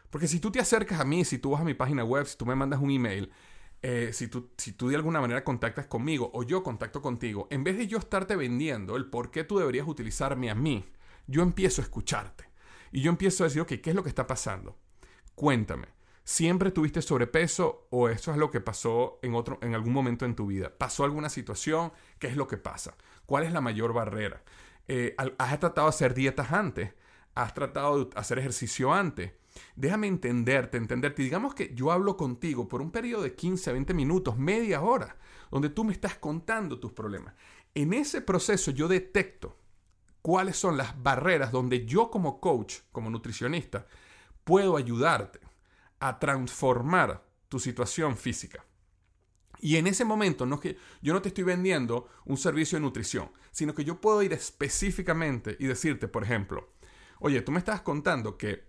Porque 0.09 0.27
si 0.27 0.39
tú 0.39 0.51
te 0.51 0.59
acercas 0.59 0.99
a 0.99 1.05
mí, 1.05 1.23
si 1.25 1.37
tú 1.37 1.51
vas 1.51 1.61
a 1.61 1.65
mi 1.65 1.73
página 1.73 2.03
web, 2.03 2.25
si 2.25 2.37
tú 2.37 2.45
me 2.45 2.55
mandas 2.55 2.81
un 2.81 2.89
email, 2.89 3.31
eh, 3.81 4.09
si, 4.13 4.27
tú, 4.27 4.51
si 4.57 4.73
tú 4.73 4.89
de 4.89 4.95
alguna 4.95 5.21
manera 5.21 5.43
contactas 5.43 5.85
conmigo 5.87 6.31
o 6.33 6.43
yo 6.43 6.63
contacto 6.63 7.01
contigo, 7.01 7.47
en 7.51 7.63
vez 7.63 7.77
de 7.77 7.87
yo 7.87 7.97
estarte 7.97 8.35
vendiendo 8.35 8.95
el 8.95 9.05
por 9.05 9.31
qué 9.31 9.43
tú 9.43 9.59
deberías 9.59 9.87
utilizarme 9.87 10.49
a 10.49 10.55
mí, 10.55 10.85
yo 11.27 11.43
empiezo 11.43 11.81
a 11.81 11.85
escucharte. 11.85 12.45
Y 12.91 13.01
yo 13.01 13.11
empiezo 13.11 13.43
a 13.43 13.47
decir, 13.47 13.61
ok, 13.61 13.73
¿qué 13.83 13.89
es 13.89 13.95
lo 13.95 14.03
que 14.03 14.09
está 14.09 14.25
pasando? 14.25 14.77
Cuéntame, 15.35 15.87
¿siempre 16.23 16.71
tuviste 16.71 17.01
sobrepeso 17.01 17.87
o 17.91 18.09
eso 18.09 18.31
es 18.31 18.37
lo 18.37 18.49
que 18.49 18.61
pasó 18.61 19.19
en, 19.21 19.35
otro, 19.35 19.59
en 19.61 19.75
algún 19.75 19.93
momento 19.93 20.25
en 20.25 20.35
tu 20.35 20.47
vida? 20.47 20.71
¿Pasó 20.75 21.03
alguna 21.03 21.29
situación? 21.29 21.91
¿Qué 22.17 22.27
es 22.27 22.35
lo 22.35 22.47
que 22.47 22.57
pasa? 22.57 22.95
¿Cuál 23.25 23.43
es 23.43 23.53
la 23.53 23.61
mayor 23.61 23.93
barrera? 23.93 24.41
Eh, 24.87 25.15
¿Has 25.37 25.59
tratado 25.59 25.87
de 25.87 25.89
hacer 25.89 26.13
dietas 26.13 26.51
antes? 26.51 26.93
¿Has 27.35 27.53
tratado 27.53 28.05
de 28.05 28.19
hacer 28.19 28.39
ejercicio 28.39 28.93
antes? 28.93 29.33
Déjame 29.75 30.07
entenderte, 30.07 30.77
entenderte. 30.77 31.23
digamos 31.23 31.53
que 31.53 31.73
yo 31.73 31.91
hablo 31.91 32.17
contigo 32.17 32.67
por 32.67 32.81
un 32.81 32.91
periodo 32.91 33.23
de 33.23 33.35
15, 33.35 33.73
20 33.73 33.93
minutos, 33.93 34.37
media 34.37 34.81
hora, 34.81 35.17
donde 35.51 35.69
tú 35.69 35.83
me 35.83 35.93
estás 35.93 36.15
contando 36.17 36.79
tus 36.79 36.91
problemas. 36.91 37.33
En 37.73 37.93
ese 37.93 38.21
proceso 38.21 38.71
yo 38.71 38.87
detecto 38.87 39.57
cuáles 40.21 40.57
son 40.57 40.77
las 40.77 41.01
barreras 41.01 41.51
donde 41.51 41.85
yo 41.85 42.09
como 42.09 42.39
coach, 42.39 42.79
como 42.91 43.09
nutricionista, 43.09 43.87
puedo 44.43 44.77
ayudarte 44.77 45.39
a 45.99 46.19
transformar 46.19 47.23
tu 47.49 47.59
situación 47.59 48.17
física. 48.17 48.65
Y 49.59 49.77
en 49.77 49.87
ese 49.87 50.05
momento 50.05 50.45
no 50.45 50.59
que 50.59 50.77
yo 51.01 51.13
no 51.13 51.21
te 51.21 51.29
estoy 51.29 51.43
vendiendo 51.43 52.07
un 52.25 52.37
servicio 52.37 52.77
de 52.77 52.81
nutrición, 52.83 53.31
sino 53.51 53.73
que 53.73 53.83
yo 53.83 53.99
puedo 53.99 54.21
ir 54.21 54.33
específicamente 54.33 55.57
y 55.59 55.65
decirte, 55.65 56.07
por 56.07 56.23
ejemplo, 56.23 56.73
oye, 57.19 57.41
tú 57.41 57.51
me 57.51 57.59
estás 57.59 57.81
contando 57.81 58.37
que 58.37 58.65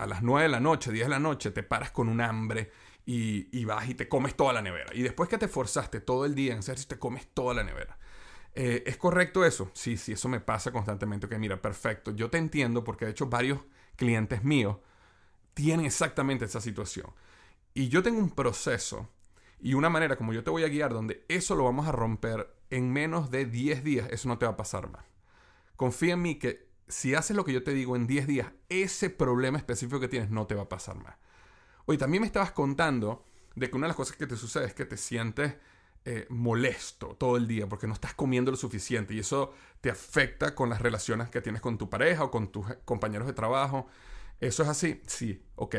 a 0.00 0.06
las 0.06 0.22
9 0.22 0.44
de 0.44 0.48
la 0.48 0.60
noche, 0.60 0.92
10 0.92 1.06
de 1.06 1.10
la 1.10 1.18
noche, 1.18 1.50
te 1.50 1.62
paras 1.62 1.90
con 1.90 2.08
un 2.08 2.20
hambre 2.20 2.70
y, 3.04 3.64
vas 3.64 3.88
y 3.88 3.94
te 3.94 4.08
comes 4.08 4.34
toda 4.34 4.52
la 4.52 4.62
nevera. 4.62 4.90
Y 4.94 5.02
después 5.02 5.28
que 5.28 5.36
te 5.36 5.46
forzaste 5.46 6.00
todo 6.00 6.24
el 6.24 6.34
día 6.34 6.52
en 6.52 6.60
hacer 6.60 6.82
te 6.84 6.98
comes 6.98 7.26
toda 7.34 7.54
la 7.54 7.64
nevera. 7.64 7.98
Eh, 8.54 8.82
¿Es 8.86 8.96
correcto 8.96 9.44
eso? 9.44 9.70
Sí, 9.74 9.96
sí, 9.96 10.12
eso 10.12 10.28
me 10.28 10.40
pasa 10.40 10.72
constantemente. 10.72 11.28
Que 11.28 11.38
mira, 11.38 11.60
perfecto. 11.60 12.12
Yo 12.12 12.30
te 12.30 12.38
entiendo 12.38 12.82
porque 12.82 13.04
de 13.04 13.10
hecho 13.10 13.26
varios 13.26 13.60
clientes 13.96 14.42
míos 14.42 14.78
tienen 15.54 15.86
exactamente 15.86 16.46
esa 16.46 16.60
situación. 16.60 17.12
Y 17.74 17.88
yo 17.88 18.02
tengo 18.02 18.18
un 18.18 18.30
proceso 18.30 19.08
y 19.60 19.74
una 19.74 19.90
manera 19.90 20.16
como 20.16 20.32
yo 20.32 20.42
te 20.42 20.50
voy 20.50 20.64
a 20.64 20.68
guiar 20.68 20.92
donde 20.92 21.24
eso 21.28 21.54
lo 21.54 21.64
vamos 21.64 21.86
a 21.86 21.92
romper 21.92 22.54
en 22.70 22.90
menos 22.92 23.30
de 23.30 23.44
10 23.44 23.84
días. 23.84 24.08
Eso 24.10 24.28
no 24.28 24.38
te 24.38 24.46
va 24.46 24.52
a 24.52 24.56
pasar 24.56 24.88
más. 24.90 25.04
Confía 25.76 26.14
en 26.14 26.22
mí 26.22 26.36
que 26.36 26.69
si 26.90 27.14
haces 27.14 27.36
lo 27.36 27.44
que 27.44 27.52
yo 27.52 27.62
te 27.62 27.72
digo 27.72 27.96
en 27.96 28.06
10 28.06 28.26
días, 28.26 28.52
ese 28.68 29.10
problema 29.10 29.58
específico 29.58 30.00
que 30.00 30.08
tienes 30.08 30.30
no 30.30 30.46
te 30.46 30.54
va 30.54 30.62
a 30.62 30.68
pasar 30.68 30.96
más. 30.96 31.16
Oye, 31.86 31.98
también 31.98 32.20
me 32.20 32.26
estabas 32.26 32.52
contando 32.52 33.24
de 33.54 33.70
que 33.70 33.76
una 33.76 33.86
de 33.86 33.88
las 33.88 33.96
cosas 33.96 34.16
que 34.16 34.26
te 34.26 34.36
sucede 34.36 34.66
es 34.66 34.74
que 34.74 34.84
te 34.84 34.96
sientes 34.96 35.54
eh, 36.04 36.26
molesto 36.30 37.08
todo 37.18 37.36
el 37.36 37.46
día 37.46 37.68
porque 37.68 37.86
no 37.86 37.92
estás 37.92 38.14
comiendo 38.14 38.50
lo 38.50 38.56
suficiente 38.56 39.12
y 39.12 39.18
eso 39.18 39.52
te 39.80 39.90
afecta 39.90 40.54
con 40.54 40.70
las 40.70 40.80
relaciones 40.80 41.28
que 41.28 41.40
tienes 41.40 41.60
con 41.60 41.76
tu 41.78 41.90
pareja 41.90 42.24
o 42.24 42.30
con 42.30 42.50
tus 42.50 42.66
compañeros 42.84 43.26
de 43.26 43.32
trabajo. 43.32 43.86
¿Eso 44.40 44.62
es 44.62 44.68
así? 44.68 45.00
Sí, 45.06 45.42
ok. 45.56 45.76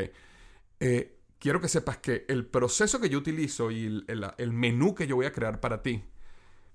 Eh, 0.80 1.18
quiero 1.38 1.60
que 1.60 1.68
sepas 1.68 1.98
que 1.98 2.24
el 2.28 2.46
proceso 2.46 3.00
que 3.00 3.08
yo 3.08 3.18
utilizo 3.18 3.70
y 3.70 4.04
el 4.06 4.52
menú 4.52 4.94
que 4.94 5.06
yo 5.06 5.16
voy 5.16 5.26
a 5.26 5.32
crear 5.32 5.60
para 5.60 5.82
ti, 5.82 6.04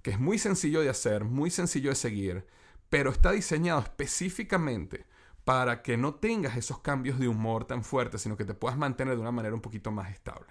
que 0.01 0.11
es 0.11 0.19
muy 0.19 0.37
sencillo 0.39 0.81
de 0.81 0.89
hacer, 0.89 1.23
muy 1.23 1.49
sencillo 1.49 1.89
de 1.89 1.95
seguir, 1.95 2.45
pero 2.89 3.11
está 3.11 3.31
diseñado 3.31 3.79
específicamente 3.79 5.05
para 5.43 5.81
que 5.81 5.97
no 5.97 6.15
tengas 6.15 6.57
esos 6.57 6.79
cambios 6.79 7.19
de 7.19 7.27
humor 7.27 7.65
tan 7.65 7.83
fuertes, 7.83 8.21
sino 8.21 8.35
que 8.35 8.45
te 8.45 8.53
puedas 8.53 8.77
mantener 8.77 9.15
de 9.15 9.21
una 9.21 9.31
manera 9.31 9.55
un 9.55 9.61
poquito 9.61 9.91
más 9.91 10.11
estable. 10.11 10.47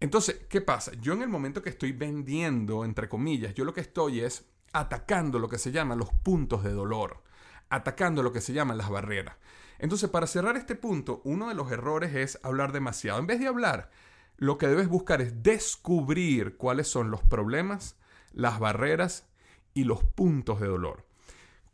Entonces, 0.00 0.46
¿qué 0.48 0.60
pasa? 0.60 0.92
Yo 1.00 1.12
en 1.12 1.22
el 1.22 1.28
momento 1.28 1.62
que 1.62 1.70
estoy 1.70 1.92
vendiendo, 1.92 2.84
entre 2.84 3.08
comillas, 3.08 3.54
yo 3.54 3.64
lo 3.64 3.72
que 3.72 3.80
estoy 3.80 4.20
es 4.20 4.44
atacando 4.72 5.38
lo 5.38 5.48
que 5.48 5.58
se 5.58 5.72
llaman 5.72 5.98
los 5.98 6.10
puntos 6.10 6.62
de 6.62 6.72
dolor, 6.72 7.22
atacando 7.70 8.22
lo 8.22 8.32
que 8.32 8.40
se 8.40 8.52
llaman 8.52 8.78
las 8.78 8.90
barreras. 8.90 9.36
Entonces, 9.78 10.10
para 10.10 10.26
cerrar 10.26 10.56
este 10.56 10.74
punto, 10.74 11.22
uno 11.24 11.48
de 11.48 11.54
los 11.54 11.70
errores 11.70 12.14
es 12.14 12.38
hablar 12.42 12.72
demasiado. 12.72 13.18
En 13.18 13.26
vez 13.26 13.40
de 13.40 13.46
hablar, 13.46 13.90
lo 14.36 14.58
que 14.58 14.68
debes 14.68 14.88
buscar 14.88 15.22
es 15.22 15.42
descubrir 15.42 16.56
cuáles 16.56 16.88
son 16.88 17.10
los 17.10 17.22
problemas, 17.22 17.96
las 18.32 18.58
barreras 18.58 19.28
y 19.72 19.84
los 19.84 20.02
puntos 20.02 20.60
de 20.60 20.66
dolor. 20.66 21.05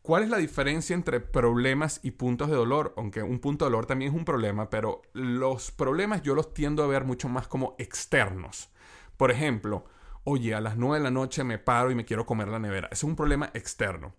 ¿Cuál 0.03 0.25
es 0.25 0.31
la 0.31 0.39
diferencia 0.39 0.95
entre 0.95 1.21
problemas 1.21 2.01
y 2.03 2.11
puntos 2.11 2.51
de 2.51 2.57
dolor? 2.57 2.93
Aunque 2.97 3.23
un 3.23 3.39
punto 3.39 3.65
de 3.65 3.71
dolor 3.71 3.87
también 3.87 4.11
es 4.11 4.19
un 4.19 4.25
problema, 4.25 4.69
pero 4.69 5.03
los 5.13 5.71
problemas 5.71 6.23
yo 6.23 6.35
los 6.35 6.53
tiendo 6.53 6.83
a 6.83 6.89
ver 6.89 7.05
mucho 7.05 7.29
más 7.29 7.47
como 7.47 7.77
externos. 7.79 8.69
Por 9.17 9.31
ejemplo, 9.31 9.85
oye, 10.25 10.57
a 10.57 10.61
las 10.61 10.77
9 10.77 10.99
de 10.99 11.05
la 11.05 11.13
noche 11.13 11.45
me 11.45 11.59
paro 11.59 11.93
y 11.93 11.95
me 11.95 12.05
quiero 12.05 12.27
comer 12.27 12.49
la 12.49 12.59
nevera. 12.59 12.89
Ese 12.89 12.95
es 12.95 13.05
un 13.05 13.15
problema 13.15 13.53
externo. 13.55 14.13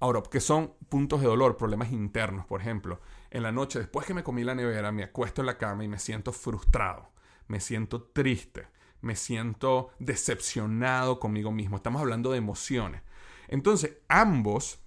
Ahora, 0.00 0.22
¿qué 0.30 0.40
son 0.40 0.72
puntos 0.88 1.20
de 1.20 1.26
dolor? 1.26 1.58
Problemas 1.58 1.92
internos, 1.92 2.46
por 2.46 2.62
ejemplo. 2.62 3.02
En 3.30 3.42
la 3.42 3.52
noche, 3.52 3.78
después 3.78 4.06
que 4.06 4.14
me 4.14 4.24
comí 4.24 4.42
la 4.42 4.54
nevera, 4.54 4.90
me 4.90 5.04
acuesto 5.04 5.42
en 5.42 5.46
la 5.46 5.58
cama 5.58 5.84
y 5.84 5.88
me 5.88 5.98
siento 5.98 6.32
frustrado, 6.32 7.10
me 7.46 7.60
siento 7.60 8.04
triste, 8.04 8.68
me 9.02 9.16
siento 9.16 9.90
decepcionado 9.98 11.20
conmigo 11.20 11.52
mismo. 11.52 11.76
Estamos 11.76 12.00
hablando 12.00 12.32
de 12.32 12.38
emociones. 12.38 13.02
Entonces, 13.48 13.98
ambos 14.08 14.85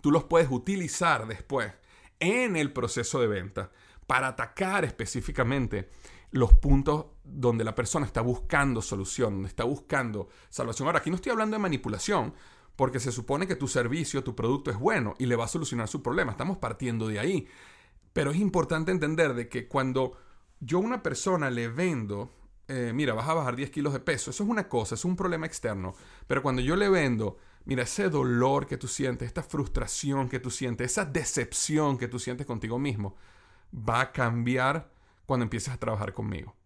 tú 0.00 0.10
los 0.10 0.24
puedes 0.24 0.50
utilizar 0.50 1.26
después 1.26 1.72
en 2.20 2.56
el 2.56 2.72
proceso 2.72 3.20
de 3.20 3.26
venta 3.26 3.70
para 4.06 4.28
atacar 4.28 4.84
específicamente 4.84 5.90
los 6.30 6.52
puntos 6.54 7.06
donde 7.24 7.64
la 7.64 7.74
persona 7.74 8.06
está 8.06 8.20
buscando 8.20 8.82
solución, 8.82 9.34
donde 9.34 9.48
está 9.48 9.64
buscando 9.64 10.28
salvación. 10.50 10.88
Ahora, 10.88 10.98
aquí 10.98 11.10
no 11.10 11.16
estoy 11.16 11.32
hablando 11.32 11.56
de 11.56 11.62
manipulación, 11.62 12.34
porque 12.76 13.00
se 13.00 13.12
supone 13.12 13.46
que 13.46 13.56
tu 13.56 13.66
servicio, 13.66 14.22
tu 14.22 14.36
producto 14.36 14.70
es 14.70 14.78
bueno 14.78 15.14
y 15.18 15.26
le 15.26 15.36
va 15.36 15.46
a 15.46 15.48
solucionar 15.48 15.88
su 15.88 16.02
problema. 16.02 16.30
Estamos 16.30 16.58
partiendo 16.58 17.08
de 17.08 17.18
ahí. 17.18 17.48
Pero 18.12 18.30
es 18.30 18.38
importante 18.38 18.92
entender 18.92 19.34
de 19.34 19.48
que 19.48 19.66
cuando 19.66 20.16
yo 20.60 20.78
a 20.78 20.82
una 20.82 21.02
persona 21.02 21.50
le 21.50 21.68
vendo, 21.68 22.30
eh, 22.68 22.92
mira, 22.94 23.14
vas 23.14 23.28
a 23.28 23.34
bajar 23.34 23.56
10 23.56 23.70
kilos 23.70 23.92
de 23.92 24.00
peso, 24.00 24.30
eso 24.30 24.44
es 24.44 24.48
una 24.48 24.68
cosa, 24.68 24.94
es 24.94 25.04
un 25.04 25.16
problema 25.16 25.46
externo. 25.46 25.94
Pero 26.26 26.42
cuando 26.42 26.62
yo 26.62 26.76
le 26.76 26.88
vendo, 26.88 27.38
Mira, 27.68 27.82
ese 27.82 28.08
dolor 28.08 28.66
que 28.66 28.78
tú 28.78 28.88
sientes, 28.88 29.26
esta 29.26 29.42
frustración 29.42 30.30
que 30.30 30.40
tú 30.40 30.50
sientes, 30.50 30.90
esa 30.90 31.04
decepción 31.04 31.98
que 31.98 32.08
tú 32.08 32.18
sientes 32.18 32.46
contigo 32.46 32.78
mismo, 32.78 33.14
va 33.74 34.00
a 34.00 34.12
cambiar 34.12 34.90
cuando 35.26 35.44
empieces 35.44 35.74
a 35.74 35.76
trabajar 35.76 36.14
conmigo. 36.14 36.56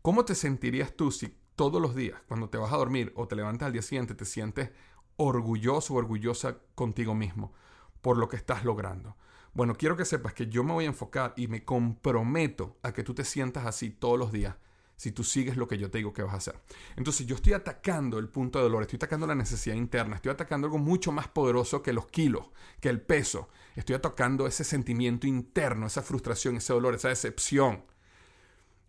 ¿Cómo 0.00 0.24
te 0.24 0.34
sentirías 0.34 0.96
tú 0.96 1.10
si 1.10 1.36
todos 1.56 1.82
los 1.82 1.94
días, 1.94 2.22
cuando 2.26 2.48
te 2.48 2.56
vas 2.56 2.72
a 2.72 2.78
dormir 2.78 3.12
o 3.16 3.28
te 3.28 3.36
levantas 3.36 3.66
al 3.66 3.74
día 3.74 3.82
siguiente, 3.82 4.14
te 4.14 4.24
sientes 4.24 4.70
orgulloso 5.18 5.92
o 5.92 5.98
orgullosa 5.98 6.56
contigo 6.74 7.14
mismo 7.14 7.52
por 8.00 8.16
lo 8.16 8.26
que 8.30 8.36
estás 8.36 8.64
logrando? 8.64 9.14
Bueno, 9.52 9.74
quiero 9.74 9.94
que 9.94 10.06
sepas 10.06 10.32
que 10.32 10.46
yo 10.46 10.64
me 10.64 10.72
voy 10.72 10.84
a 10.86 10.88
enfocar 10.88 11.34
y 11.36 11.48
me 11.48 11.66
comprometo 11.66 12.78
a 12.82 12.94
que 12.94 13.02
tú 13.02 13.12
te 13.12 13.24
sientas 13.24 13.66
así 13.66 13.90
todos 13.90 14.18
los 14.18 14.32
días 14.32 14.56
si 14.96 15.12
tú 15.12 15.22
sigues 15.24 15.56
lo 15.56 15.68
que 15.68 15.78
yo 15.78 15.90
te 15.90 15.98
digo 15.98 16.12
que 16.12 16.22
vas 16.22 16.34
a 16.34 16.38
hacer. 16.38 16.60
Entonces 16.96 17.26
yo 17.26 17.36
estoy 17.36 17.52
atacando 17.52 18.18
el 18.18 18.28
punto 18.28 18.58
de 18.58 18.64
dolor, 18.64 18.82
estoy 18.82 18.96
atacando 18.96 19.26
la 19.26 19.34
necesidad 19.34 19.76
interna, 19.76 20.16
estoy 20.16 20.32
atacando 20.32 20.66
algo 20.66 20.78
mucho 20.78 21.12
más 21.12 21.28
poderoso 21.28 21.82
que 21.82 21.92
los 21.92 22.06
kilos, 22.06 22.46
que 22.80 22.88
el 22.88 23.00
peso. 23.00 23.50
Estoy 23.74 23.94
atacando 23.94 24.46
ese 24.46 24.64
sentimiento 24.64 25.26
interno, 25.26 25.86
esa 25.86 26.02
frustración, 26.02 26.56
ese 26.56 26.72
dolor, 26.72 26.94
esa 26.94 27.10
decepción. 27.10 27.84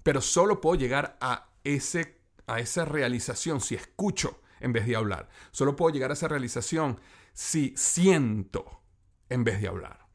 Pero 0.01 0.21
solo 0.21 0.61
puedo 0.61 0.79
llegar 0.79 1.17
a, 1.19 1.49
ese, 1.65 2.21
a 2.47 2.61
esa 2.61 2.85
realización 2.85 3.59
si 3.59 3.75
escucho 3.75 4.39
en 4.61 4.71
vez 4.71 4.87
de 4.87 4.95
hablar. 4.95 5.27
Solo 5.51 5.75
puedo 5.75 5.93
llegar 5.93 6.11
a 6.11 6.13
esa 6.13 6.29
realización 6.29 6.99
si 7.33 7.73
siento 7.75 8.81
en 9.29 9.43
vez 9.43 9.61
de 9.61 9.67
hablar. 9.67 10.07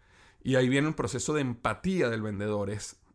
Y 0.42 0.56
ahí 0.56 0.68
viene 0.68 0.88
un 0.88 0.94
proceso 0.94 1.34
de 1.34 1.42
empatía 1.42 2.08
del 2.08 2.22
vendedor. 2.22 2.70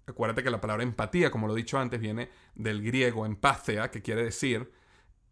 Acuérdate 0.07 0.41
que 0.41 0.49
la 0.49 0.61
palabra 0.61 0.83
empatía, 0.83 1.29
como 1.31 1.47
lo 1.47 1.53
he 1.53 1.57
dicho 1.57 1.77
antes, 1.77 1.99
viene 1.99 2.29
del 2.55 2.81
griego 2.81 3.25
empathea, 3.25 3.91
que 3.91 4.01
quiere 4.01 4.23
decir 4.23 4.71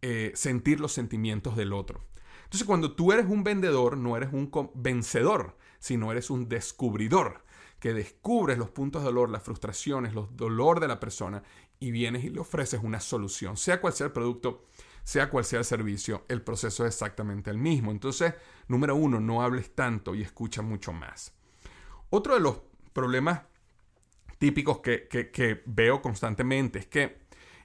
eh, 0.02 0.32
sentir 0.34 0.80
los 0.80 0.92
sentimientos 0.92 1.56
del 1.56 1.72
otro. 1.72 2.04
Entonces, 2.44 2.66
cuando 2.66 2.94
tú 2.94 3.10
eres 3.10 3.26
un 3.26 3.42
vendedor, 3.42 3.96
no 3.96 4.16
eres 4.16 4.32
un 4.32 4.50
vencedor, 4.74 5.56
sino 5.78 6.12
eres 6.12 6.28
un 6.28 6.48
descubridor, 6.48 7.42
que 7.80 7.94
descubres 7.94 8.58
los 8.58 8.68
puntos 8.68 9.02
de 9.02 9.06
dolor, 9.06 9.30
las 9.30 9.42
frustraciones, 9.42 10.14
los 10.14 10.36
dolor 10.36 10.78
de 10.78 10.88
la 10.88 11.00
persona 11.00 11.42
y 11.80 11.90
vienes 11.90 12.24
y 12.24 12.30
le 12.30 12.40
ofreces 12.40 12.80
una 12.82 13.00
solución. 13.00 13.56
Sea 13.56 13.80
cual 13.80 13.94
sea 13.94 14.06
el 14.06 14.12
producto, 14.12 14.66
sea 15.04 15.30
cual 15.30 15.44
sea 15.44 15.60
el 15.60 15.64
servicio, 15.64 16.24
el 16.28 16.42
proceso 16.42 16.84
es 16.84 16.94
exactamente 16.94 17.50
el 17.50 17.58
mismo. 17.58 17.90
Entonces, 17.90 18.34
número 18.68 18.94
uno, 18.94 19.20
no 19.20 19.42
hables 19.42 19.74
tanto 19.74 20.14
y 20.14 20.22
escucha 20.22 20.60
mucho 20.60 20.92
más. 20.92 21.34
Otro 22.10 22.34
de 22.34 22.40
los 22.40 22.60
problemas 22.92 23.40
típicos 24.38 24.80
que, 24.80 25.62
veo 25.66 26.02
constantemente 26.02 26.78
es 26.80 26.86
que 26.86 27.18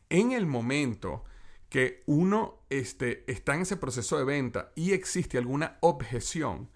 en 0.10 0.32
el 0.32 0.46
momento 0.46 1.24
que 1.70 2.02
uno 2.06 2.60
este, 2.70 3.24
está 3.32 3.56
en 3.56 3.62
ese 3.62 3.78
proceso 3.78 4.18
de 4.18 4.26
venta 4.26 4.72
y 4.76 4.92
existe 4.92 5.38
alguna 5.38 5.78
objeción, 5.82 6.70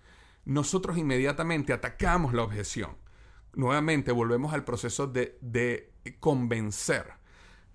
nosotros 0.45 0.97
inmediatamente 0.97 1.73
atacamos 1.73 2.33
la 2.33 2.43
objeción. 2.43 2.91
Nuevamente 3.53 4.11
volvemos 4.11 4.53
al 4.53 4.63
proceso 4.63 5.07
de, 5.07 5.91
convencer, 6.19 7.13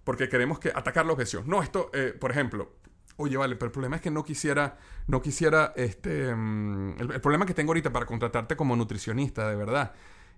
porque 0.05 0.29
queremos 0.29 0.59
que 0.59 0.71
atacar 0.75 1.05
la 1.05 1.13
objeción. 1.13 1.45
No, 1.47 1.63
esto, 1.63 1.91
eh, 1.93 2.15
por 2.19 2.31
ejemplo, 2.31 2.77
oye, 3.17 3.37
vale, 3.37 3.57
pero 3.57 3.67
el 3.67 3.73
problema 3.73 3.97
es 3.97 4.03
que 4.03 4.11
no 4.11 4.25
quisiera, 4.25 4.79
no 5.07 5.21
quisiera, 5.21 5.73
este, 5.77 6.35
mm, 6.35 7.01
el 7.01 7.21
problema 7.21 7.45
que 7.45 7.55
tengo 7.55 7.71
ahorita 7.71 7.93
para 7.93 8.07
contratarte 8.07 8.57
como 8.57 8.77
nutricionista, 8.77 9.49
de 9.49 9.57
verdad, 9.57 9.93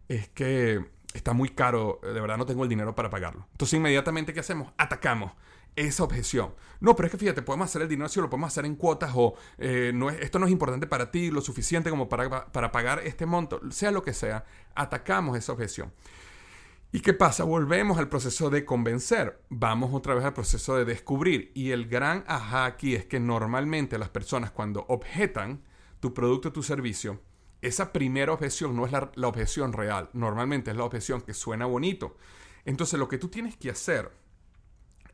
es 0.08 0.28
que 0.28 0.84
está 1.14 1.32
muy 1.32 1.50
caro, 1.50 2.00
de 2.02 2.20
verdad 2.20 2.36
no 2.36 2.46
tengo 2.46 2.62
el 2.62 2.68
dinero 2.68 2.94
para 2.94 3.10
pagarlo. 3.10 3.46
Entonces 3.52 3.76
inmediatamente, 3.76 4.32
¿qué 4.32 4.40
hacemos? 4.40 4.72
Atacamos 4.78 5.32
esa 5.76 6.04
objeción. 6.04 6.54
No, 6.80 6.94
pero 6.96 7.06
es 7.06 7.12
que 7.12 7.18
fíjate, 7.18 7.42
podemos 7.42 7.66
hacer 7.66 7.82
el 7.82 7.88
dinero 7.88 8.08
si 8.08 8.20
lo 8.20 8.28
podemos 8.28 8.48
hacer 8.48 8.66
en 8.66 8.76
cuotas 8.76 9.12
o 9.14 9.34
eh, 9.58 9.92
no 9.94 10.10
es, 10.10 10.20
esto 10.20 10.38
no 10.38 10.46
es 10.46 10.52
importante 10.52 10.86
para 10.86 11.10
ti, 11.10 11.30
lo 11.30 11.40
suficiente 11.40 11.90
como 11.90 12.08
para, 12.08 12.46
para 12.52 12.72
pagar 12.72 13.00
este 13.04 13.26
monto, 13.26 13.60
sea 13.70 13.90
lo 13.90 14.02
que 14.02 14.12
sea, 14.12 14.44
atacamos 14.74 15.36
esa 15.36 15.52
objeción. 15.52 15.92
¿Y 16.94 17.00
qué 17.00 17.14
pasa? 17.14 17.44
Volvemos 17.44 17.96
al 17.96 18.10
proceso 18.10 18.50
de 18.50 18.66
convencer, 18.66 19.40
vamos 19.48 19.94
otra 19.94 20.14
vez 20.14 20.26
al 20.26 20.34
proceso 20.34 20.76
de 20.76 20.84
descubrir. 20.84 21.50
Y 21.54 21.70
el 21.70 21.88
gran 21.88 22.22
ajá 22.26 22.66
aquí 22.66 22.94
es 22.94 23.06
que 23.06 23.18
normalmente 23.18 23.96
las 23.96 24.10
personas 24.10 24.50
cuando 24.50 24.84
objetan 24.88 25.62
tu 26.00 26.12
producto 26.12 26.50
o 26.50 26.52
tu 26.52 26.62
servicio, 26.62 27.22
esa 27.62 27.92
primera 27.92 28.32
objeción 28.32 28.76
no 28.76 28.84
es 28.84 28.92
la, 28.92 29.28
objeción 29.28 29.72
real, 29.72 30.10
normalmente 30.12 30.72
es 30.72 30.76
la 30.76 30.84
objeción 30.84 31.22
que 31.22 31.32
suena 31.32 31.64
bonito. 31.64 32.16
Entonces 32.64 32.98
lo 32.98 33.08
que 33.08 33.18
tú 33.18 33.28
tienes 33.28 33.56
que 33.56 33.70
hacer 33.70 34.10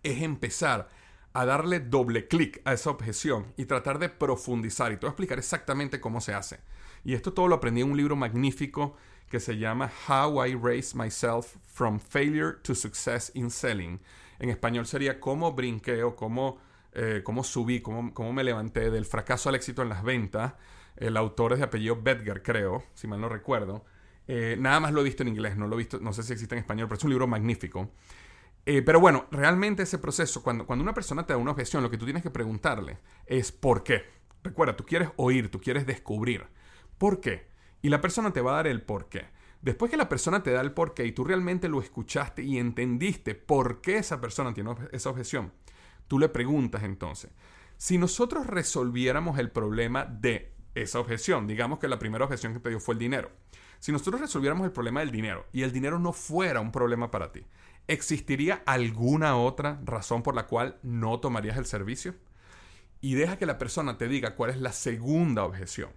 es 0.03 0.23
empezar 0.23 0.89
a 1.35 1.45
darle 1.45 1.79
doble 1.81 2.27
clic 2.27 2.63
a 2.65 2.73
esa 2.73 2.91
objeción 2.91 3.53
y 3.59 3.67
tratar 3.67 3.99
de 3.99 4.09
profundizar. 4.09 4.91
Y 4.93 4.97
te 4.97 5.01
voy 5.01 5.09
a 5.09 5.13
explicar 5.13 5.39
exactamente 5.39 6.01
cómo 6.01 6.23
se 6.23 6.35
hace. 6.35 6.61
Y 7.05 7.15
esto 7.15 7.35
todo 7.35 7.49
lo 7.49 7.57
aprendí 7.57 7.83
en 7.83 7.91
un 7.91 7.97
libro 7.97 8.17
magnífico 8.17 8.97
que 9.31 9.41
se 9.41 9.59
llama 9.59 9.93
How 10.09 10.47
I 10.47 10.55
Raised 10.55 10.95
Myself 10.95 11.57
from 11.67 12.01
Failure 12.01 12.55
to 12.63 12.75
Success 12.75 13.31
in 13.35 13.51
Selling. 13.51 14.01
En 14.39 14.49
español 14.49 14.87
sería 14.87 15.21
cómo 15.21 15.53
brinqué 15.53 16.03
o 16.03 16.17
cómo, 16.17 16.59
eh, 16.93 17.21
cómo 17.23 17.45
subí, 17.45 17.81
cómo, 17.81 18.15
cómo, 18.15 18.33
me 18.33 18.43
levanté 18.43 18.91
del 18.91 19.05
fracaso 19.05 19.51
al 19.51 19.55
éxito 19.55 19.83
en 19.83 19.91
las 19.91 20.03
ventas. 20.03 20.55
El 20.99 21.17
autor 21.17 21.53
es 21.53 21.61
de 21.61 21.65
apellido 21.65 22.01
Bedgar, 22.01 22.43
creo, 22.43 22.83
si 22.95 23.07
mal 23.07 23.21
no 23.21 23.29
recuerdo. 23.29 23.85
Eh, 24.27 24.57
nada 24.59 24.81
más 24.81 24.93
lo 24.93 25.01
he 25.01 25.05
visto 25.05 25.23
en 25.23 25.29
inglés, 25.29 25.57
no 25.57 25.69
lo 25.69 25.77
he 25.77 25.79
visto, 25.79 26.01
no 26.01 26.13
sé 26.13 26.23
si 26.23 26.33
existe 26.33 26.55
en 26.55 26.61
español, 26.61 26.89
pero 26.89 26.99
es 26.99 27.05
un 27.05 27.11
libro 27.11 27.27
magnífico. 27.27 27.91
Eh, 28.67 28.83
pero 28.83 29.01
bueno, 29.01 29.27
realmente 29.31 29.85
ese 29.85 29.99
proceso, 29.99 30.43
cuando, 30.43 30.67
cuando 30.67 30.83
una 30.83 30.93
persona 30.93 31.25
te 31.25 31.33
da 31.33 31.39
una 31.39 31.53
objeción, 31.53 31.83
lo 31.83 31.91
que 31.91 31.97
tú 31.97 32.05
tienes 32.05 32.23
que 32.23 32.31
preguntarle 32.31 32.99
es 33.27 33.53
¿por 33.53 33.83
qué? 33.83 34.05
Recuerda, 34.43 34.77
tú 34.77 34.85
quieres 34.85 35.09
oír, 35.17 35.51
tú 35.51 35.61
quieres 35.61 35.87
descubrir. 35.87 36.47
¿Por 36.99 37.21
qué? 37.21 37.47
Y 37.81 37.89
la 37.89 38.01
persona 38.01 38.33
te 38.33 38.41
va 38.41 38.53
a 38.53 38.57
dar 38.57 38.67
el 38.67 38.83
por 38.83 39.09
qué. 39.09 39.27
Después 39.63 39.91
que 39.91 39.97
la 39.97 40.09
persona 40.09 40.43
te 40.43 40.51
da 40.51 40.61
el 40.61 40.73
por 40.73 40.95
qué 40.95 41.07
y 41.07 41.13
tú 41.13 41.25
realmente 41.25 41.69
lo 41.69 41.81
escuchaste 41.81 42.43
y 42.43 42.59
entendiste 42.59 43.35
por 43.35 43.81
qué 43.81 43.99
esa 43.99 44.21
persona 44.21 44.53
tiene 44.53 44.75
esa 44.93 45.11
objeción, 45.11 45.53
tú 46.07 46.19
le 46.19 46.29
preguntas 46.29 46.83
entonces, 46.83 47.31
si 47.77 47.99
nosotros 47.99 48.47
resolviéramos 48.47 49.39
el 49.39 49.51
problema 49.51 50.05
de 50.05 50.53
esa 50.75 51.01
objeción, 51.01 51.47
digamos 51.47 51.79
que 51.79 51.89
la 51.89 51.99
primera 51.99 52.25
objeción 52.25 52.55
que 52.55 52.61
te 52.61 52.69
dio 52.69 52.81
fue 52.81 52.95
el 52.95 52.99
dinero, 52.99 53.31
si 53.81 53.93
nosotros 53.93 54.21
resolviéramos 54.21 54.65
el 54.65 54.73
problema 54.73 55.01
del 55.01 55.11
dinero 55.11 55.47
y 55.53 55.63
el 55.63 55.73
dinero 55.73 55.99
no 55.99 56.13
fuera 56.13 56.61
un 56.61 56.73
problema 56.73 57.11
para 57.11 57.33
ti, 57.33 57.45
¿existiría 57.87 58.63
alguna 58.67 59.37
otra 59.37 59.81
razón 59.85 60.23
por 60.23 60.35
la 60.35 60.47
cual 60.47 60.79
no 60.83 61.21
tomarías 61.21 61.57
el 61.57 61.67
servicio? 61.67 62.15
Y 63.01 63.15
deja 63.15 63.39
que 63.39 63.47
la 63.47 63.59
persona 63.59 63.97
te 63.97 64.09
diga 64.09 64.35
cuál 64.35 64.51
es 64.51 64.59
la 64.59 64.73
segunda 64.73 65.45
objeción. 65.45 65.91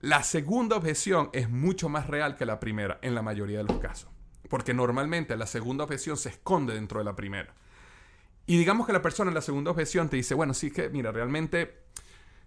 La 0.00 0.22
segunda 0.22 0.76
objeción 0.76 1.30
es 1.32 1.50
mucho 1.50 1.88
más 1.88 2.06
real 2.06 2.36
que 2.36 2.46
la 2.46 2.58
primera 2.58 2.98
en 3.02 3.14
la 3.14 3.22
mayoría 3.22 3.58
de 3.58 3.64
los 3.64 3.78
casos, 3.78 4.10
porque 4.48 4.74
normalmente 4.74 5.36
la 5.36 5.46
segunda 5.46 5.84
objeción 5.84 6.16
se 6.16 6.30
esconde 6.30 6.74
dentro 6.74 6.98
de 6.98 7.04
la 7.04 7.14
primera. 7.14 7.54
Y 8.46 8.58
digamos 8.58 8.86
que 8.86 8.92
la 8.92 9.02
persona 9.02 9.30
en 9.30 9.34
la 9.34 9.42
segunda 9.42 9.70
objeción 9.70 10.08
te 10.08 10.16
dice, 10.16 10.34
bueno, 10.34 10.54
sí 10.54 10.72
que, 10.72 10.88
mira, 10.88 11.12
realmente 11.12 11.82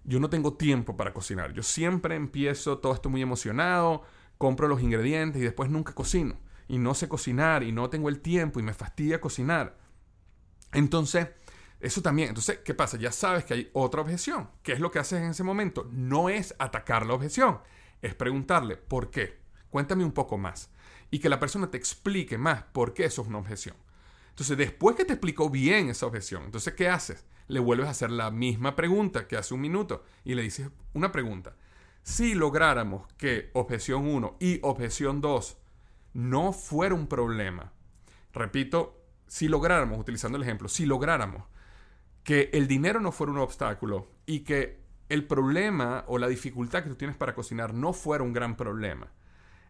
yo 0.05 0.19
no 0.19 0.29
tengo 0.29 0.53
tiempo 0.53 0.95
para 0.95 1.13
cocinar. 1.13 1.53
Yo 1.53 1.63
siempre 1.63 2.15
empiezo 2.15 2.77
todo 2.77 2.93
esto 2.93 3.09
muy 3.09 3.21
emocionado, 3.21 4.03
compro 4.37 4.67
los 4.67 4.81
ingredientes 4.81 5.41
y 5.41 5.45
después 5.45 5.69
nunca 5.69 5.93
cocino. 5.93 6.37
Y 6.67 6.77
no 6.77 6.93
sé 6.93 7.09
cocinar 7.09 7.63
y 7.63 7.71
no 7.71 7.89
tengo 7.89 8.09
el 8.09 8.21
tiempo 8.21 8.59
y 8.59 8.63
me 8.63 8.73
fastidia 8.73 9.19
cocinar. 9.19 9.77
Entonces, 10.71 11.27
eso 11.79 12.01
también. 12.01 12.29
Entonces, 12.29 12.59
¿qué 12.63 12.73
pasa? 12.73 12.97
Ya 12.97 13.11
sabes 13.11 13.45
que 13.45 13.53
hay 13.53 13.69
otra 13.73 14.01
objeción. 14.01 14.49
¿Qué 14.63 14.73
es 14.73 14.79
lo 14.79 14.91
que 14.91 14.99
haces 14.99 15.21
en 15.21 15.31
ese 15.31 15.43
momento? 15.43 15.87
No 15.91 16.29
es 16.29 16.55
atacar 16.59 17.05
la 17.05 17.13
objeción, 17.13 17.59
es 18.01 18.13
preguntarle, 18.15 18.77
¿por 18.77 19.09
qué? 19.09 19.39
Cuéntame 19.69 20.03
un 20.03 20.11
poco 20.11 20.37
más. 20.37 20.69
Y 21.11 21.19
que 21.19 21.29
la 21.29 21.39
persona 21.39 21.69
te 21.69 21.77
explique 21.77 22.37
más 22.37 22.63
por 22.63 22.93
qué 22.93 23.05
eso 23.05 23.21
es 23.21 23.27
una 23.27 23.39
objeción. 23.39 23.75
Entonces, 24.29 24.57
después 24.57 24.95
que 24.95 25.05
te 25.05 25.13
explicó 25.13 25.49
bien 25.49 25.89
esa 25.89 26.05
objeción, 26.05 26.43
entonces, 26.43 26.73
¿qué 26.73 26.89
haces? 26.89 27.23
Le 27.47 27.59
vuelves 27.59 27.87
a 27.87 27.91
hacer 27.91 28.11
la 28.11 28.31
misma 28.31 28.75
pregunta 28.75 29.27
que 29.27 29.37
hace 29.37 29.53
un 29.53 29.61
minuto 29.61 30.03
y 30.23 30.35
le 30.35 30.41
dices 30.41 30.69
una 30.93 31.11
pregunta. 31.11 31.55
Si 32.03 32.35
lográramos 32.35 33.07
que 33.17 33.49
objeción 33.53 34.07
1 34.07 34.37
y 34.39 34.59
objeción 34.61 35.21
2 35.21 35.57
no 36.13 36.53
fuera 36.53 36.95
un 36.95 37.07
problema, 37.07 37.73
repito, 38.31 39.01
si 39.27 39.47
lográramos, 39.47 39.99
utilizando 39.99 40.37
el 40.37 40.43
ejemplo, 40.43 40.67
si 40.67 40.85
lográramos 40.85 41.43
que 42.23 42.49
el 42.53 42.67
dinero 42.67 42.99
no 42.99 43.11
fuera 43.11 43.33
un 43.33 43.39
obstáculo 43.39 44.07
y 44.25 44.41
que 44.41 44.83
el 45.09 45.25
problema 45.25 46.03
o 46.07 46.17
la 46.17 46.27
dificultad 46.27 46.83
que 46.83 46.89
tú 46.89 46.95
tienes 46.95 47.17
para 47.17 47.35
cocinar 47.35 47.73
no 47.73 47.93
fuera 47.93 48.23
un 48.23 48.33
gran 48.33 48.55
problema, 48.55 49.11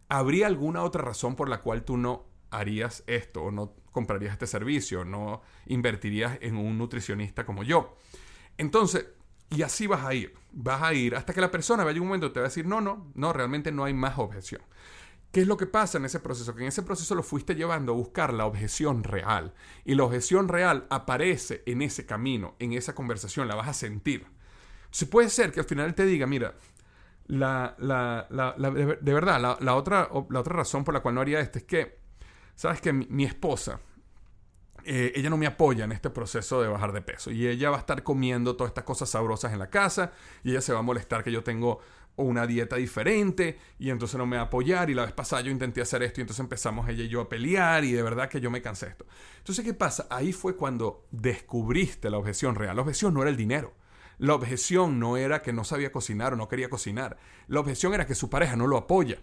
¿habría 0.08 0.48
alguna 0.48 0.84
otra 0.84 1.03
razón 1.03 1.36
por 1.36 1.50
la 1.50 1.62
cual 1.62 1.84
tú 1.84 1.98
no 1.98 2.25
harías 2.51 3.03
esto 3.08 3.44
o 3.44 3.51
no 3.51 3.74
comprarías 3.96 4.34
este 4.34 4.46
servicio, 4.46 5.04
no 5.04 5.42
invertirías 5.66 6.38
en 6.42 6.58
un 6.58 6.78
nutricionista 6.78 7.46
como 7.46 7.64
yo? 7.64 7.98
Entonces, 8.58 9.08
y 9.50 9.63
así 9.63 9.88
vas 9.88 10.06
a 10.06 10.13
ir, 10.13 10.36
vas 10.52 10.84
a 10.84 10.93
ir 10.93 11.15
hasta 11.15 11.34
que 11.34 11.41
la 11.41 11.50
persona 11.50 11.84
vaya 11.84 12.00
un 12.02 12.08
momento 12.08 12.28
y 12.28 12.34
te 12.34 12.39
va 12.39 12.46
a 12.46 12.50
decir, 12.50 12.67
no, 12.67 12.82
no, 12.82 13.12
no, 13.15 13.34
realmente 13.34 13.72
no 13.72 13.86
hay 13.86 13.93
más 13.93 14.19
objeción. 14.19 14.62
¿Qué 15.32 15.41
es 15.41 15.48
lo 15.48 15.58
que 15.58 15.65
pasa 15.65 15.98
en 15.98 16.06
ese 16.06 16.19
proceso? 16.19 16.56
Que 16.56 16.62
en 16.62 16.67
ese 16.67 16.84
proceso 16.84 17.15
lo 17.15 17.24
fuiste 17.24 17.56
llevando 17.56 17.91
a 17.91 17.96
buscar 17.96 18.34
la 18.34 18.46
objeción 18.46 19.04
real. 19.04 19.54
Y 19.84 19.96
la 19.96 20.04
objeción 20.04 20.48
real 20.48 20.88
aparece 20.89 21.63
en 21.65 21.82
ese 21.82 22.06
camino, 22.06 22.56
en 22.60 22.74
esa 22.74 22.96
conversación, 22.96 23.48
la 23.48 23.56
vas 23.56 23.67
a 23.67 23.74
sentir. 23.74 24.26
Entonces 24.86 25.10
puede 25.10 25.30
ser 25.30 25.52
que 25.52 25.60
al 25.60 25.65
final 25.65 25.93
te 25.93 26.06
diga, 26.06 26.26
mira, 26.26 26.56
la, 27.28 27.76
la, 27.80 28.28
la, 28.30 28.72
de 28.72 29.13
verdad, 29.13 29.58
la, 29.60 29.76
otra, 29.76 30.10
la 30.30 30.39
otra 30.39 30.56
razón 30.56 30.84
por 30.84 30.93
la 30.93 31.02
cual 31.02 31.15
no 31.15 31.22
haría 31.22 31.39
esto 31.39 31.58
es 31.58 31.65
que, 31.65 32.00
sabes 32.56 32.82
que 32.82 32.93
mi, 32.93 33.26
esposa, 33.26 33.80
eh, 34.86 35.13
ella 35.15 35.30
no 35.30 35.38
me 35.38 35.48
apoya 35.48 35.86
en 35.86 35.91
este 35.91 36.10
proceso 36.10 36.62
de 36.62 36.67
bajar 36.67 36.93
de 36.93 37.02
peso. 37.02 37.32
Y 37.32 37.48
ella 37.48 37.69
va 37.69 37.78
a 37.78 37.80
estar 37.80 38.04
comiendo 38.04 38.56
todas 38.56 38.69
estas 38.69 38.84
cosas 38.84 39.10
sabrosas 39.10 39.54
en 39.54 39.60
la 39.60 39.69
casa. 39.69 40.12
Y 40.43 40.52
ella 40.52 40.62
se 40.62 40.74
va 40.74 40.80
a 40.80 40.84
molestar 40.84 41.24
que 41.24 41.32
yo 41.32 41.43
tengo 41.43 41.80
una 42.17 42.48
dieta 42.48 42.78
diferente 42.78 43.60
y 43.78 43.89
entonces 43.89 44.17
no 44.17 44.26
me 44.26 44.38
va 44.38 44.43
a 44.43 44.45
apoyar 44.45 44.89
y 44.89 44.93
la 44.93 45.04
vez 45.04 45.12
pasada 45.12 45.41
yo 45.41 45.52
intenté 45.52 45.82
hacer 45.82 46.02
esto 46.04 46.21
y 46.21 46.24
entonces 46.24 46.39
empezamos 46.39 46.88
ella 46.88 47.04
y 47.04 47.10
yo 47.10 47.21
a 47.21 47.30
pelear 47.30 47.84
y 47.84 47.91
de 47.91 48.02
verdad 48.02 48.30
que 48.30 48.39
yo 48.39 48.50
me 48.50 48.62
cansé 48.62 48.88
esto. 48.88 49.06
Entonces, 49.39 49.65
¿qué 49.65 49.74
pasa? 49.74 50.08
Ahí 50.10 50.32
fue 50.32 50.56
cuando 50.56 51.06
descubriste 51.12 52.10
la 52.10 52.17
objeción 52.17 52.56
real. 52.56 52.76
La 52.76 52.82
objeción 52.84 53.13
no 53.13 53.21
era 53.21 53.30
el 53.30 53.38
dinero. 53.38 53.74
La 54.17 54.34
objeción 54.34 55.00
no 55.00 55.17
era 55.17 55.41
que 55.41 55.52
no 55.52 55.65
sabía 55.65 55.91
cocinar 55.91 56.34
o 56.34 56.36
no 56.38 56.48
quería 56.48 56.69
cocinar. 56.69 57.17
La 57.48 57.60
objeción 57.60 57.93
era 57.93 58.08
que 58.08 58.15
su 58.15 58.30
pareja 58.30 58.56
no 58.56 58.65
lo 58.65 58.78
apoya. 58.78 59.19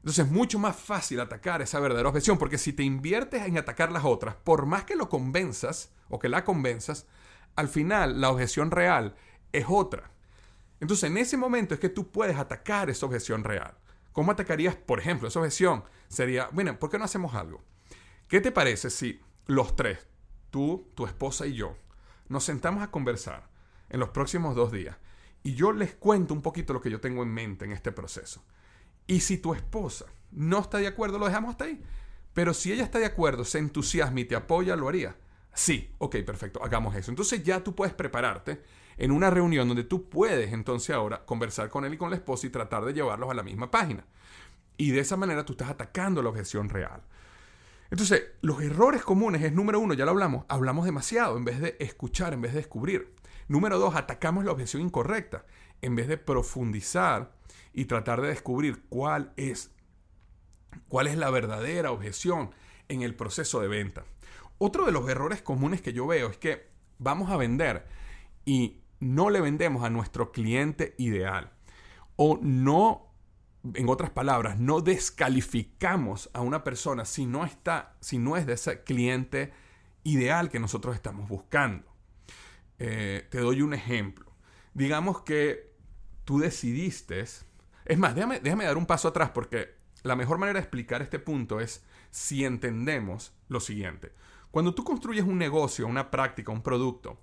Entonces 0.00 0.26
es 0.26 0.32
mucho 0.32 0.58
más 0.58 0.76
fácil 0.76 1.20
atacar 1.20 1.60
esa 1.60 1.78
verdadera 1.78 2.08
objeción 2.08 2.38
porque 2.38 2.56
si 2.56 2.72
te 2.72 2.82
inviertes 2.82 3.42
en 3.42 3.58
atacar 3.58 3.92
las 3.92 4.04
otras, 4.04 4.34
por 4.34 4.64
más 4.64 4.84
que 4.84 4.96
lo 4.96 5.10
convenzas 5.10 5.92
o 6.08 6.18
que 6.18 6.30
la 6.30 6.42
convenzas, 6.42 7.06
al 7.54 7.68
final 7.68 8.20
la 8.20 8.30
objeción 8.30 8.70
real 8.70 9.14
es 9.52 9.66
otra. 9.68 10.10
Entonces, 10.80 11.10
en 11.10 11.18
ese 11.18 11.36
momento 11.36 11.74
es 11.74 11.80
que 11.80 11.90
tú 11.90 12.10
puedes 12.10 12.38
atacar 12.38 12.88
esa 12.88 13.04
objeción 13.04 13.44
real. 13.44 13.76
¿Cómo 14.12 14.32
atacarías, 14.32 14.74
por 14.74 14.98
ejemplo, 14.98 15.28
esa 15.28 15.40
objeción? 15.40 15.84
Sería, 16.08 16.48
bueno, 16.52 16.78
¿por 16.78 16.88
qué 16.88 16.98
no 16.98 17.04
hacemos 17.04 17.34
algo? 17.34 17.62
¿Qué 18.26 18.40
te 18.40 18.52
parece 18.52 18.88
si 18.88 19.20
los 19.46 19.76
tres, 19.76 19.98
tú, 20.50 20.90
tu 20.94 21.04
esposa 21.04 21.46
y 21.46 21.54
yo, 21.54 21.76
nos 22.28 22.44
sentamos 22.44 22.82
a 22.82 22.90
conversar 22.90 23.50
en 23.90 24.00
los 24.00 24.08
próximos 24.08 24.56
dos 24.56 24.72
días 24.72 24.96
y 25.42 25.54
yo 25.54 25.72
les 25.72 25.94
cuento 25.94 26.32
un 26.32 26.42
poquito 26.42 26.72
lo 26.72 26.80
que 26.80 26.90
yo 26.90 27.00
tengo 27.00 27.22
en 27.22 27.28
mente 27.28 27.66
en 27.66 27.72
este 27.72 27.92
proceso? 27.92 28.42
Y 29.06 29.20
si 29.20 29.38
tu 29.38 29.54
esposa 29.54 30.06
no 30.30 30.60
está 30.60 30.78
de 30.78 30.86
acuerdo, 30.86 31.18
lo 31.18 31.26
dejamos 31.26 31.50
hasta 31.50 31.64
ahí. 31.64 31.82
Pero 32.32 32.54
si 32.54 32.72
ella 32.72 32.84
está 32.84 32.98
de 32.98 33.06
acuerdo, 33.06 33.44
se 33.44 33.58
entusiasma 33.58 34.20
y 34.20 34.24
te 34.24 34.36
apoya, 34.36 34.76
lo 34.76 34.88
haría. 34.88 35.16
Sí, 35.52 35.92
ok, 35.98 36.16
perfecto, 36.24 36.62
hagamos 36.62 36.94
eso. 36.94 37.10
Entonces 37.10 37.42
ya 37.42 37.62
tú 37.62 37.74
puedes 37.74 37.92
prepararte 37.92 38.62
en 38.96 39.10
una 39.10 39.30
reunión 39.30 39.66
donde 39.66 39.84
tú 39.84 40.08
puedes 40.08 40.52
entonces 40.52 40.94
ahora 40.94 41.24
conversar 41.24 41.68
con 41.70 41.84
él 41.84 41.94
y 41.94 41.96
con 41.96 42.10
la 42.10 42.16
esposa 42.16 42.46
y 42.46 42.50
tratar 42.50 42.84
de 42.84 42.92
llevarlos 42.92 43.30
a 43.30 43.34
la 43.34 43.42
misma 43.42 43.70
página. 43.70 44.04
Y 44.76 44.92
de 44.92 45.00
esa 45.00 45.16
manera 45.16 45.44
tú 45.44 45.54
estás 45.54 45.70
atacando 45.70 46.22
la 46.22 46.28
objeción 46.28 46.68
real. 46.68 47.02
Entonces, 47.90 48.22
los 48.40 48.62
errores 48.62 49.02
comunes 49.02 49.42
es 49.42 49.52
número 49.52 49.80
uno, 49.80 49.94
ya 49.94 50.04
lo 50.04 50.12
hablamos, 50.12 50.44
hablamos 50.48 50.84
demasiado 50.84 51.36
en 51.36 51.44
vez 51.44 51.60
de 51.60 51.76
escuchar, 51.80 52.32
en 52.32 52.40
vez 52.40 52.52
de 52.52 52.58
descubrir. 52.58 53.14
Número 53.48 53.78
dos, 53.80 53.96
atacamos 53.96 54.44
la 54.44 54.52
objeción 54.52 54.80
incorrecta 54.80 55.44
en 55.82 55.96
vez 55.96 56.08
de 56.08 56.18
profundizar 56.18 57.32
y 57.72 57.86
tratar 57.86 58.20
de 58.20 58.28
descubrir 58.28 58.82
cuál 58.88 59.32
es, 59.36 59.70
cuál 60.88 61.06
es 61.06 61.16
la 61.16 61.30
verdadera 61.30 61.92
objeción 61.92 62.50
en 62.88 63.02
el 63.02 63.14
proceso 63.14 63.60
de 63.60 63.68
venta. 63.68 64.04
Otro 64.58 64.84
de 64.84 64.92
los 64.92 65.08
errores 65.08 65.40
comunes 65.42 65.80
que 65.80 65.92
yo 65.92 66.06
veo 66.06 66.28
es 66.28 66.36
que 66.36 66.68
vamos 66.98 67.30
a 67.30 67.36
vender 67.36 67.86
y 68.44 68.82
no 68.98 69.30
le 69.30 69.40
vendemos 69.40 69.84
a 69.84 69.90
nuestro 69.90 70.32
cliente 70.32 70.94
ideal. 70.98 71.52
O 72.16 72.38
no, 72.42 73.14
en 73.74 73.88
otras 73.88 74.10
palabras, 74.10 74.58
no 74.58 74.82
descalificamos 74.82 76.28
a 76.34 76.42
una 76.42 76.62
persona 76.62 77.06
si 77.06 77.24
no 77.24 77.44
está, 77.44 77.96
si 78.00 78.18
no 78.18 78.36
es 78.36 78.46
de 78.46 78.52
ese 78.54 78.82
cliente 78.82 79.52
ideal 80.04 80.50
que 80.50 80.60
nosotros 80.60 80.94
estamos 80.94 81.28
buscando. 81.28 81.86
Eh, 82.78 83.26
te 83.30 83.38
doy 83.38 83.62
un 83.62 83.72
ejemplo. 83.72 84.30
Digamos 84.74 85.22
que 85.22 85.69
tú 86.30 86.38
decidiste, 86.38 87.18
es 87.18 87.44
más, 87.98 88.14
déjame, 88.14 88.38
déjame 88.38 88.64
dar 88.64 88.76
un 88.76 88.86
paso 88.86 89.08
atrás 89.08 89.30
porque 89.30 89.74
la 90.04 90.14
mejor 90.14 90.38
manera 90.38 90.60
de 90.60 90.62
explicar 90.62 91.02
este 91.02 91.18
punto 91.18 91.58
es 91.58 91.82
si 92.12 92.44
entendemos 92.44 93.32
lo 93.48 93.58
siguiente. 93.58 94.12
Cuando 94.52 94.72
tú 94.72 94.84
construyes 94.84 95.24
un 95.24 95.38
negocio, 95.38 95.88
una 95.88 96.08
práctica, 96.08 96.52
un 96.52 96.62
producto, 96.62 97.18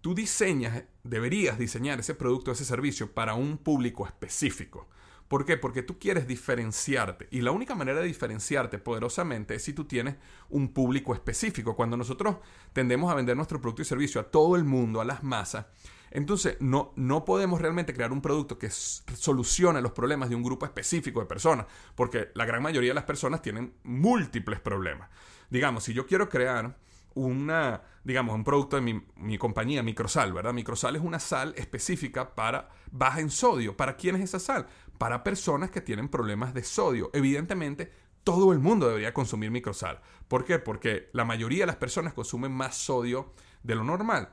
tú 0.00 0.12
diseñas, 0.12 0.82
deberías 1.04 1.56
diseñar 1.56 2.00
ese 2.00 2.16
producto, 2.16 2.50
ese 2.50 2.64
servicio 2.64 3.14
para 3.14 3.34
un 3.34 3.58
público 3.58 4.04
específico. 4.04 4.88
¿Por 5.28 5.44
qué? 5.44 5.56
Porque 5.56 5.84
tú 5.84 6.00
quieres 6.00 6.26
diferenciarte. 6.26 7.28
Y 7.30 7.42
la 7.42 7.52
única 7.52 7.76
manera 7.76 8.00
de 8.00 8.08
diferenciarte 8.08 8.78
poderosamente 8.78 9.54
es 9.54 9.62
si 9.62 9.72
tú 9.72 9.84
tienes 9.84 10.16
un 10.48 10.72
público 10.72 11.14
específico. 11.14 11.76
Cuando 11.76 11.96
nosotros 11.96 12.38
tendemos 12.72 13.08
a 13.08 13.14
vender 13.14 13.36
nuestro 13.36 13.60
producto 13.60 13.82
y 13.82 13.84
servicio 13.84 14.20
a 14.20 14.32
todo 14.32 14.56
el 14.56 14.64
mundo, 14.64 15.00
a 15.00 15.04
las 15.04 15.22
masas, 15.22 15.66
entonces 16.10 16.56
no, 16.60 16.92
no 16.96 17.24
podemos 17.24 17.60
realmente 17.60 17.94
crear 17.94 18.12
un 18.12 18.20
producto 18.20 18.58
que 18.58 18.70
solucione 18.70 19.80
los 19.80 19.92
problemas 19.92 20.28
de 20.28 20.34
un 20.34 20.42
grupo 20.42 20.66
específico 20.66 21.20
de 21.20 21.26
personas, 21.26 21.66
porque 21.94 22.28
la 22.34 22.44
gran 22.44 22.62
mayoría 22.62 22.90
de 22.90 22.94
las 22.94 23.04
personas 23.04 23.42
tienen 23.42 23.74
múltiples 23.84 24.60
problemas. 24.60 25.08
Digamos, 25.50 25.84
si 25.84 25.94
yo 25.94 26.06
quiero 26.06 26.28
crear 26.28 26.76
una, 27.14 27.82
digamos, 28.04 28.34
un 28.34 28.44
producto 28.44 28.76
de 28.76 28.82
mi, 28.82 29.02
mi, 29.16 29.38
compañía, 29.38 29.82
Microsal, 29.82 30.32
¿verdad? 30.32 30.52
Microsal 30.52 30.96
es 30.96 31.02
una 31.02 31.18
sal 31.18 31.54
específica 31.56 32.34
para 32.34 32.68
baja 32.90 33.20
en 33.20 33.30
sodio. 33.30 33.76
¿Para 33.76 33.96
quién 33.96 34.16
es 34.16 34.22
esa 34.22 34.38
sal? 34.38 34.68
Para 34.98 35.24
personas 35.24 35.70
que 35.70 35.80
tienen 35.80 36.08
problemas 36.08 36.54
de 36.54 36.62
sodio. 36.62 37.10
Evidentemente, 37.12 37.90
todo 38.24 38.52
el 38.52 38.58
mundo 38.58 38.88
debería 38.88 39.14
consumir 39.14 39.50
microsal. 39.50 40.00
¿Por 40.28 40.44
qué? 40.44 40.58
Porque 40.58 41.08
la 41.12 41.24
mayoría 41.24 41.60
de 41.60 41.66
las 41.68 41.76
personas 41.76 42.12
consumen 42.12 42.52
más 42.52 42.76
sodio 42.76 43.32
de 43.62 43.74
lo 43.74 43.84
normal. 43.84 44.30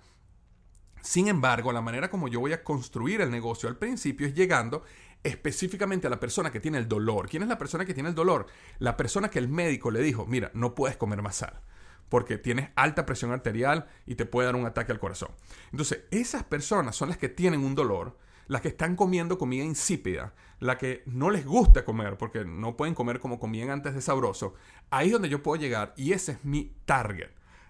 Sin 1.06 1.28
embargo, 1.28 1.72
la 1.72 1.82
manera 1.82 2.10
como 2.10 2.28
yo 2.28 2.40
voy 2.40 2.52
a 2.54 2.64
construir 2.64 3.22
el 3.22 3.30
negocio 3.30 3.70
al 3.70 3.78
principio 3.78 4.26
es 4.26 4.34
llegando 4.34 4.84
específicamente 5.22 6.08
a 6.08 6.10
la 6.10 6.20
persona 6.20 6.52
que 6.52 6.60
tiene 6.60 6.80
el 6.80 6.88
dolor. 6.88 7.30
¿Quién 7.30 7.44
es 7.44 7.50
la 7.50 7.60
persona 7.60 7.86
que 7.86 7.94
tiene 7.94 8.10
el 8.10 8.16
dolor? 8.16 8.48
La 8.80 8.98
persona 8.98 9.30
que 9.30 9.38
el 9.38 9.48
médico 9.48 9.92
le 9.92 10.02
dijo, 10.02 10.26
mira, 10.26 10.50
no 10.56 10.74
puedes 10.74 10.98
comer 10.98 11.22
más 11.22 11.36
sal 11.36 11.62
porque 12.10 12.40
tienes 12.40 12.70
alta 12.76 13.06
presión 13.06 13.32
arterial 13.32 13.88
y 14.08 14.16
te 14.16 14.26
puede 14.26 14.48
dar 14.48 14.56
un 14.56 14.66
ataque 14.66 14.92
al 14.92 15.00
corazón. 15.00 15.30
Entonces, 15.72 16.06
esas 16.10 16.44
personas 16.44 16.96
son 16.96 17.10
las 17.10 17.20
que 17.20 17.30
tienen 17.30 17.64
un 17.64 17.76
dolor, 17.76 18.18
las 18.48 18.62
que 18.62 18.70
están 18.70 18.96
comiendo 18.96 19.38
comida 19.38 19.64
insípida, 19.64 20.34
la 20.60 20.80
que 20.80 21.04
no 21.06 21.30
les 21.30 21.46
gusta 21.46 21.86
comer 21.86 22.18
porque 22.18 22.46
no 22.46 22.78
pueden 22.78 22.96
comer 22.96 23.20
como 23.20 23.40
comían 23.40 23.70
antes 23.70 23.94
de 23.94 24.02
sabroso. 24.02 24.56
Ahí 24.90 25.08
es 25.08 25.14
donde 25.14 25.30
yo 25.30 25.44
puedo 25.44 25.62
llegar 25.62 25.94
y 25.98 26.14
ese 26.14 26.32
es 26.32 26.44
mi 26.44 26.76
target, 26.86 27.30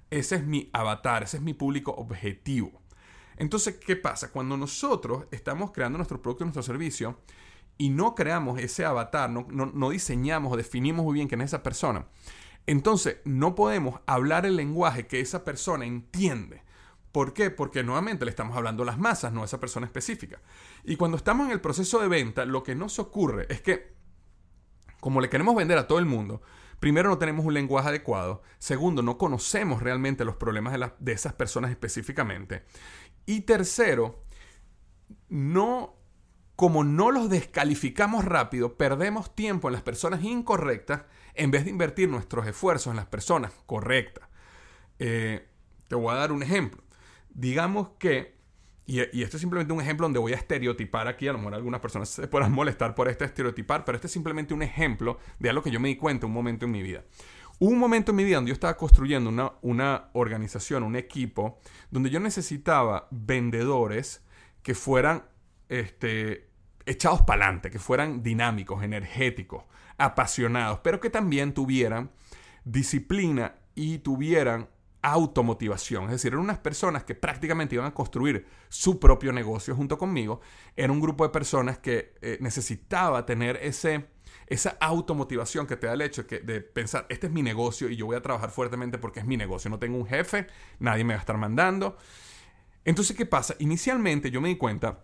ese 0.09 0.35
es 0.35 0.45
mi 0.45 0.69
avatar, 0.71 1.23
ese 1.23 1.35
es 1.35 1.43
mi 1.43 1.53
público 1.53 1.91
objetivo. 1.91 2.84
Entonces, 3.37 3.75
¿qué 3.75 3.95
pasa? 3.95 4.31
Cuando 4.31 4.57
nosotros 4.57 5.25
estamos 5.31 5.71
creando 5.71 5.97
nuestro 5.97 6.21
producto, 6.21 6.45
nuestro 6.45 6.63
servicio, 6.63 7.19
y 7.77 7.89
no 7.89 8.15
creamos 8.15 8.59
ese 8.59 8.85
avatar, 8.85 9.29
no, 9.29 9.89
diseñamos 9.89 10.53
o 10.53 10.57
definimos 10.57 11.03
muy 11.05 11.13
bien 11.13 11.27
quién 11.27 11.41
es 11.41 11.49
esa 11.49 11.63
persona, 11.63 12.07
entonces, 12.67 13.17
no 13.25 13.53
podemos 13.53 13.99
hablar 14.07 14.45
el 14.45 14.55
lenguaje 14.55 15.05
que 15.05 15.19
esa 15.19 15.43
persona 15.43 15.85
entiende. 15.85 16.63
¿Por 17.11 17.33
qué? 17.33 17.51
Porque 17.51 17.83
nuevamente 17.83 18.25
le 18.25 18.31
estamos 18.31 18.57
hablando 18.57 18.83
a 18.83 18.87
las 18.87 18.97
masas, 18.97 19.31
no 19.31 19.43
a 19.43 19.45
esa 19.45 19.59
persona 19.59 19.85
específica. 19.85 20.41
Y 20.83 20.95
cuando 20.95 21.15
estamos 21.15 21.45
en 21.45 21.53
el 21.53 21.61
proceso 21.61 21.99
de 21.99 22.07
venta, 22.07 22.45
lo 22.45 22.63
que 22.63 22.75
nos 22.75 22.97
ocurre 22.99 23.45
es 23.49 23.61
que, 23.61 23.93
como 24.99 25.21
le 25.21 25.29
queremos 25.29 25.55
vender 25.55 25.77
a 25.77 25.87
todo 25.87 25.99
el 25.99 26.05
mundo, 26.05 26.41
primero 26.79 27.09
no 27.09 27.17
tenemos 27.17 27.45
un 27.45 27.53
lenguaje 27.53 27.89
adecuado, 27.89 28.41
segundo, 28.57 29.01
no 29.01 29.17
conocemos 29.17 29.81
realmente 29.81 30.25
los 30.25 30.35
problemas 30.35 30.77
de 30.99 31.11
esas 31.11 31.33
personas 31.33 31.71
específicamente, 31.71 32.65
y 33.25 33.41
tercero, 33.41 34.23
no 35.29 35.95
como 36.55 36.83
no 36.83 37.11
los 37.11 37.29
descalificamos 37.29 38.23
rápido, 38.23 38.77
perdemos 38.77 39.35
tiempo 39.35 39.67
en 39.67 39.73
las 39.73 39.81
personas 39.81 40.23
incorrectas 40.23 41.03
en 41.33 41.51
vez 41.51 41.65
de 41.65 41.71
invertir 41.71 42.09
nuestros 42.09 42.47
esfuerzos 42.47 42.91
en 42.91 42.95
las 42.95 43.07
personas 43.07 43.51
correctas. 43.65 44.27
Eh, 44.99 45.45
te 45.87 45.95
voy 45.95 46.13
a 46.13 46.17
dar 46.17 46.31
un 46.31 46.43
ejemplo. 46.43 46.81
Digamos 47.29 47.89
que, 47.99 48.35
y, 48.85 49.01
esto 49.01 49.35
es 49.35 49.41
simplemente 49.41 49.73
un 49.73 49.81
ejemplo 49.81 50.05
donde 50.05 50.19
voy 50.19 50.31
a 50.31 50.37
estereotipar 50.37 51.09
aquí, 51.09 51.27
a 51.27 51.33
lo 51.33 51.39
mejor 51.39 51.55
algunas 51.55 51.81
personas 51.81 52.07
se 52.07 52.27
podrán 52.27 52.53
molestar 52.53 52.95
por 52.95 53.09
este 53.09 53.25
estereotipar, 53.25 53.83
pero 53.83 53.97
este 53.97 54.07
es 54.07 54.13
simplemente 54.13 54.53
un 54.53 54.61
ejemplo 54.61 55.19
de 55.39 55.49
algo 55.49 55.61
que 55.61 55.71
yo 55.71 55.81
me 55.81 55.89
di 55.89 55.97
cuenta 55.97 56.25
un 56.25 56.33
momento 56.33 56.65
en 56.65 56.71
mi 56.71 56.81
vida. 56.81 57.03
Un 57.59 57.79
momento 57.79 58.11
en 58.11 58.17
mi 58.17 58.23
vida 58.23 58.35
donde 58.35 58.49
yo 58.49 58.53
estaba 58.53 58.75
construyendo 58.75 59.29
una, 59.29 59.53
una 59.61 60.09
organización, 60.13 60.83
un 60.83 60.95
equipo, 60.95 61.59
donde 61.89 62.09
yo 62.09 62.19
necesitaba 62.19 63.07
vendedores 63.11 64.23
que 64.61 64.75
fueran 64.75 65.23
este, 65.69 66.49
echados 66.85 67.21
para 67.21 67.45
adelante, 67.45 67.71
que 67.71 67.79
fueran 67.79 68.21
dinámicos, 68.23 68.83
energéticos, 68.83 69.63
apasionados, 69.97 70.79
pero 70.79 70.99
que 70.99 71.09
también 71.09 71.53
tuvieran 71.53 72.11
disciplina 72.63 73.55
y 73.75 73.99
tuvieran 73.99 74.69
automotivación. 75.01 76.05
Es 76.05 76.11
decir, 76.11 76.33
eran 76.33 76.43
unas 76.43 76.57
personas 76.57 77.03
que 77.03 77.13
prácticamente 77.13 77.75
iban 77.75 77.87
a 77.87 77.93
construir 77.93 78.47
su 78.69 78.99
propio 78.99 79.31
negocio 79.31 79.75
junto 79.75 79.97
conmigo. 79.97 80.41
Era 80.75 80.91
un 80.91 80.99
grupo 80.99 81.23
de 81.23 81.29
personas 81.29 81.77
que 81.77 82.15
eh, 82.21 82.37
necesitaba 82.41 83.25
tener 83.25 83.59
ese, 83.61 84.07
esa 84.47 84.77
automotivación 84.79 85.65
que 85.65 85.75
te 85.75 85.87
da 85.87 85.93
el 85.93 86.01
hecho 86.01 86.23
de, 86.23 86.61
pensar, 86.61 87.05
este 87.09 87.27
es 87.27 87.33
mi 87.33 87.41
negocio 87.41 87.89
y 87.89 87.95
yo 87.95 88.05
voy 88.05 88.15
a 88.15 88.21
trabajar 88.21 88.51
fuertemente 88.51 88.97
porque 88.97 89.19
es 89.19 89.25
mi 89.25 89.37
negocio. 89.37 89.69
No 89.69 89.79
tengo 89.79 89.97
un 89.97 90.05
jefe, 90.05 90.47
nadie 90.79 91.03
me 91.03 91.13
va 91.13 91.19
a 91.19 91.21
estar 91.21 91.37
mandando. 91.37 91.97
Entonces, 92.83 93.17
¿qué 93.17 93.25
pasa? 93.25 93.55
Inicialmente 93.59 94.29
yo 94.29 94.41
me 94.41 94.49
di 94.49 94.57
cuenta, 94.57 95.03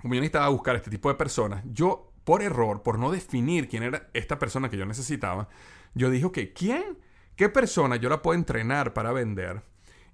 como 0.00 0.14
yo 0.14 0.20
necesitaba 0.20 0.48
buscar 0.48 0.76
este 0.76 0.90
tipo 0.90 1.08
de 1.08 1.16
personas, 1.16 1.64
yo 1.72 2.12
por 2.24 2.42
error, 2.42 2.82
por 2.82 2.98
no 2.98 3.10
definir 3.10 3.68
quién 3.68 3.82
era 3.82 4.08
esta 4.12 4.38
persona 4.38 4.70
que 4.70 4.76
yo 4.76 4.86
necesitaba, 4.86 5.48
yo 5.94 6.10
dije, 6.10 6.24
ok, 6.26 6.38
¿quién? 6.54 6.98
¿Qué 7.34 7.48
persona 7.48 7.96
yo 7.96 8.08
la 8.08 8.22
puedo 8.22 8.38
entrenar 8.38 8.94
para 8.94 9.12
vender? 9.12 9.62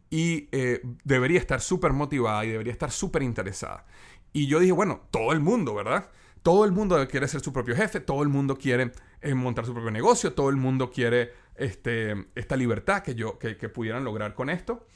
Y 0.08 0.48
eh, 0.52 0.80
debería 1.04 1.38
estar 1.38 1.60
súper 1.60 1.92
motivada 1.92 2.46
y 2.46 2.50
debería 2.50 2.72
estar 2.72 2.90
súper 2.90 3.22
interesada. 3.22 3.84
Y 4.32 4.46
yo 4.46 4.60
dije, 4.60 4.72
bueno, 4.72 5.02
todo 5.10 5.32
el 5.32 5.40
mundo, 5.40 5.74
¿verdad? 5.74 6.10
Todo 6.42 6.64
el 6.64 6.72
mundo 6.72 7.06
quiere 7.08 7.28
ser 7.28 7.40
su 7.40 7.52
propio 7.52 7.76
jefe, 7.76 8.00
todo 8.00 8.22
el 8.22 8.28
mundo 8.28 8.56
quiere 8.56 8.92
eh, 9.20 9.34
montar 9.34 9.66
su 9.66 9.72
propio 9.72 9.90
negocio, 9.90 10.32
todo 10.32 10.48
el 10.48 10.56
mundo 10.56 10.90
quiere 10.90 11.32
este, 11.56 12.28
esta 12.34 12.56
libertad 12.56 13.02
que, 13.02 13.14
yo, 13.14 13.38
que 13.38 13.68
pudieran 13.68 14.04
lograr 14.04 14.34
con 14.34 14.50
esto. 14.50 14.86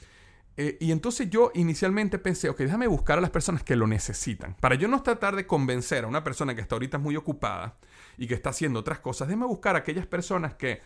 Eh, 0.55 0.77
y 0.79 0.91
entonces 0.91 1.29
yo 1.29 1.51
inicialmente 1.55 2.19
pensé, 2.19 2.49
ok, 2.49 2.59
déjame 2.59 2.85
buscar 2.87 3.17
a 3.17 3.21
las 3.21 3.31
personas 3.31 3.63
que 3.63 3.75
lo 3.75 3.87
necesitan. 3.87 4.55
Para 4.59 4.75
yo 4.75 4.87
no 4.87 5.01
tratar 5.01 5.35
de 5.35 5.47
convencer 5.47 6.03
a 6.03 6.07
una 6.07 6.23
persona 6.23 6.53
que 6.53 6.61
está 6.61 6.75
ahorita 6.75 6.99
muy 6.99 7.15
ocupada 7.15 7.77
y 8.17 8.27
que 8.27 8.35
está 8.35 8.51
haciendo 8.51 8.79
otras 8.79 8.99
cosas, 8.99 9.27
déjame 9.27 9.47
buscar 9.47 9.75
a 9.75 9.79
aquellas 9.79 10.05
personas 10.05 10.53
que 10.53 10.81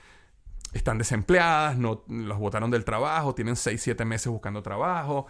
están 0.73 0.97
desempleadas, 0.97 1.77
no 1.77 2.03
los 2.07 2.37
botaron 2.37 2.71
del 2.71 2.85
trabajo, 2.85 3.35
tienen 3.35 3.55
6, 3.55 3.81
7 3.81 4.05
meses 4.05 4.27
buscando 4.27 4.61
trabajo, 4.61 5.27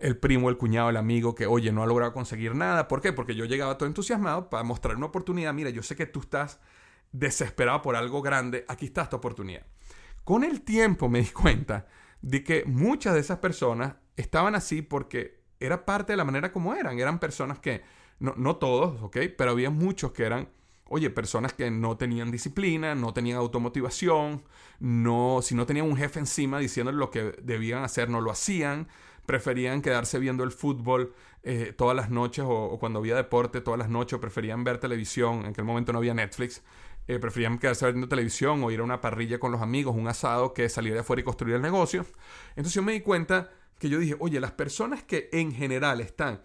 el 0.00 0.16
primo, 0.16 0.48
el 0.48 0.56
cuñado, 0.56 0.90
el 0.90 0.96
amigo 0.96 1.34
que, 1.34 1.46
oye, 1.46 1.72
no 1.72 1.82
ha 1.82 1.86
logrado 1.86 2.12
conseguir 2.12 2.54
nada. 2.54 2.88
¿Por 2.88 3.00
qué? 3.00 3.12
Porque 3.12 3.34
yo 3.34 3.44
llegaba 3.44 3.78
todo 3.78 3.88
entusiasmado 3.88 4.50
para 4.50 4.62
mostrar 4.62 4.96
una 4.96 5.06
oportunidad. 5.06 5.52
Mira, 5.54 5.70
yo 5.70 5.82
sé 5.82 5.96
que 5.96 6.06
tú 6.06 6.20
estás 6.20 6.60
desesperado 7.12 7.82
por 7.82 7.96
algo 7.96 8.22
grande, 8.22 8.64
aquí 8.68 8.86
está 8.86 9.02
esta 9.02 9.16
oportunidad. 9.16 9.62
Con 10.24 10.44
el 10.44 10.62
tiempo 10.62 11.08
me 11.08 11.20
di 11.20 11.30
cuenta 11.30 11.86
de 12.20 12.44
que 12.44 12.64
muchas 12.66 13.14
de 13.14 13.20
esas 13.20 13.38
personas 13.38 13.94
estaban 14.16 14.54
así 14.54 14.82
porque 14.82 15.40
era 15.60 15.84
parte 15.84 16.12
de 16.12 16.16
la 16.16 16.24
manera 16.24 16.52
como 16.52 16.74
eran. 16.74 16.98
Eran 16.98 17.18
personas 17.18 17.58
que, 17.58 17.82
no, 18.20 18.34
no 18.36 18.56
todos, 18.56 19.02
¿ok? 19.02 19.16
Pero 19.36 19.50
había 19.50 19.70
muchos 19.70 20.12
que 20.12 20.24
eran, 20.24 20.48
oye, 20.86 21.10
personas 21.10 21.52
que 21.52 21.70
no 21.70 21.96
tenían 21.96 22.30
disciplina, 22.30 22.94
no 22.94 23.12
tenían 23.12 23.38
automotivación, 23.38 24.44
no, 24.80 25.40
si 25.42 25.54
no 25.54 25.66
tenían 25.66 25.86
un 25.86 25.96
jefe 25.96 26.20
encima 26.20 26.58
diciéndoles 26.58 26.98
lo 26.98 27.10
que 27.10 27.34
debían 27.42 27.82
hacer, 27.82 28.10
no 28.10 28.20
lo 28.20 28.30
hacían. 28.30 28.88
Preferían 29.28 29.82
quedarse 29.82 30.18
viendo 30.18 30.42
el 30.42 30.52
fútbol 30.52 31.12
eh, 31.42 31.74
todas 31.76 31.94
las 31.94 32.08
noches 32.08 32.46
o, 32.48 32.78
cuando 32.80 33.00
había 33.00 33.14
deporte 33.14 33.60
todas 33.60 33.78
las 33.78 33.90
noches, 33.90 34.18
preferían 34.18 34.64
ver 34.64 34.78
televisión. 34.78 35.40
En 35.40 35.46
aquel 35.48 35.66
momento 35.66 35.92
no 35.92 35.98
había 35.98 36.14
Netflix 36.14 36.62
eh, 37.08 37.18
preferían 37.18 37.58
quedarse 37.58 37.86
viendo 37.90 38.08
televisión 38.08 38.64
o 38.64 38.70
ir 38.70 38.80
a 38.80 38.84
una 38.84 39.02
parrilla 39.02 39.38
con 39.38 39.52
los 39.52 39.60
amigos, 39.60 39.94
un 39.94 40.08
asado, 40.08 40.54
que 40.54 40.68
salir 40.70 40.94
de 40.94 41.00
afuera 41.00 41.20
y 41.20 41.24
construir 41.24 41.56
el 41.56 41.62
negocio. 41.62 42.06
Entonces 42.50 42.72
yo 42.72 42.82
me 42.82 42.92
di 42.92 43.02
cuenta 43.02 43.50
que 43.78 43.90
yo 43.90 43.98
dije, 43.98 44.16
oye, 44.18 44.40
las 44.40 44.52
personas 44.52 45.02
que 45.02 45.28
en 45.32 45.52
general 45.52 46.00
están 46.00 46.42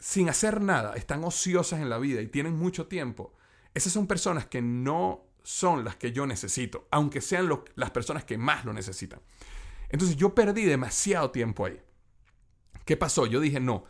sin 0.00 0.28
hacer 0.28 0.60
nada, 0.60 0.94
están 0.94 1.22
ociosas 1.24 1.80
en 1.80 1.88
la 1.88 1.98
vida 1.98 2.20
y 2.20 2.26
tienen 2.26 2.56
mucho 2.56 2.88
tiempo, 2.88 3.32
esas 3.72 3.92
son 3.92 4.06
personas 4.06 4.46
que 4.46 4.60
no 4.60 5.26
son 5.44 5.84
las 5.84 5.96
que 5.96 6.12
yo 6.12 6.26
necesito, 6.26 6.88
aunque 6.90 7.20
sean 7.20 7.48
las 7.76 7.90
personas 7.90 8.24
que 8.24 8.36
más 8.36 8.64
lo 8.64 8.72
necesitan. 8.72 9.20
Entonces 9.94 10.16
yo 10.16 10.34
perdí 10.34 10.64
demasiado 10.64 11.30
tiempo 11.30 11.66
ahí. 11.66 11.80
¿Qué 12.84 12.96
pasó? 12.96 13.26
Yo 13.26 13.38
dije, 13.38 13.60
no, 13.60 13.84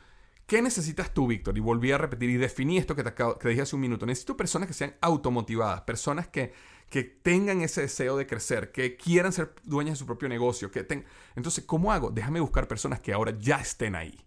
¿Qué 0.47 0.61
necesitas 0.61 1.15
tú, 1.15 1.27
Víctor? 1.27 1.57
Y 1.57 1.61
volví 1.61 1.91
a 1.93 1.97
repetir 1.97 2.29
y 2.29 2.37
definí 2.37 2.77
esto 2.77 2.95
que 2.95 3.03
te, 3.03 3.49
dije 3.49 3.63
hace 3.63 3.77
un 3.77 3.81
minuto. 3.81 4.05
Necesito 4.05 4.37
personas 4.37 4.69
que 4.69 4.75
sean 4.75 4.95
automotivadas, 5.01 5.81
personas 5.83 6.29
que, 6.29 6.53
que 6.91 7.03
tengan 7.03 7.63
ese 7.63 7.81
deseo 7.81 8.19
de 8.19 8.27
crecer, 8.27 8.71
que 8.71 8.99
quieran 8.99 9.33
ser 9.33 9.55
dueñas 9.65 9.95
de 9.95 10.01
su 10.01 10.07
propio 10.07 10.29
negocio. 10.29 10.71
Que 10.71 10.87
Entonces, 11.35 11.65
¿cómo 11.65 11.91
hago? 11.91 12.11
Déjame 12.11 12.41
buscar 12.41 12.69
personas 12.69 13.01
que 13.01 13.15
ahora 13.15 13.35
ya 13.39 13.57
estén 13.57 13.95
ahí. 13.95 14.23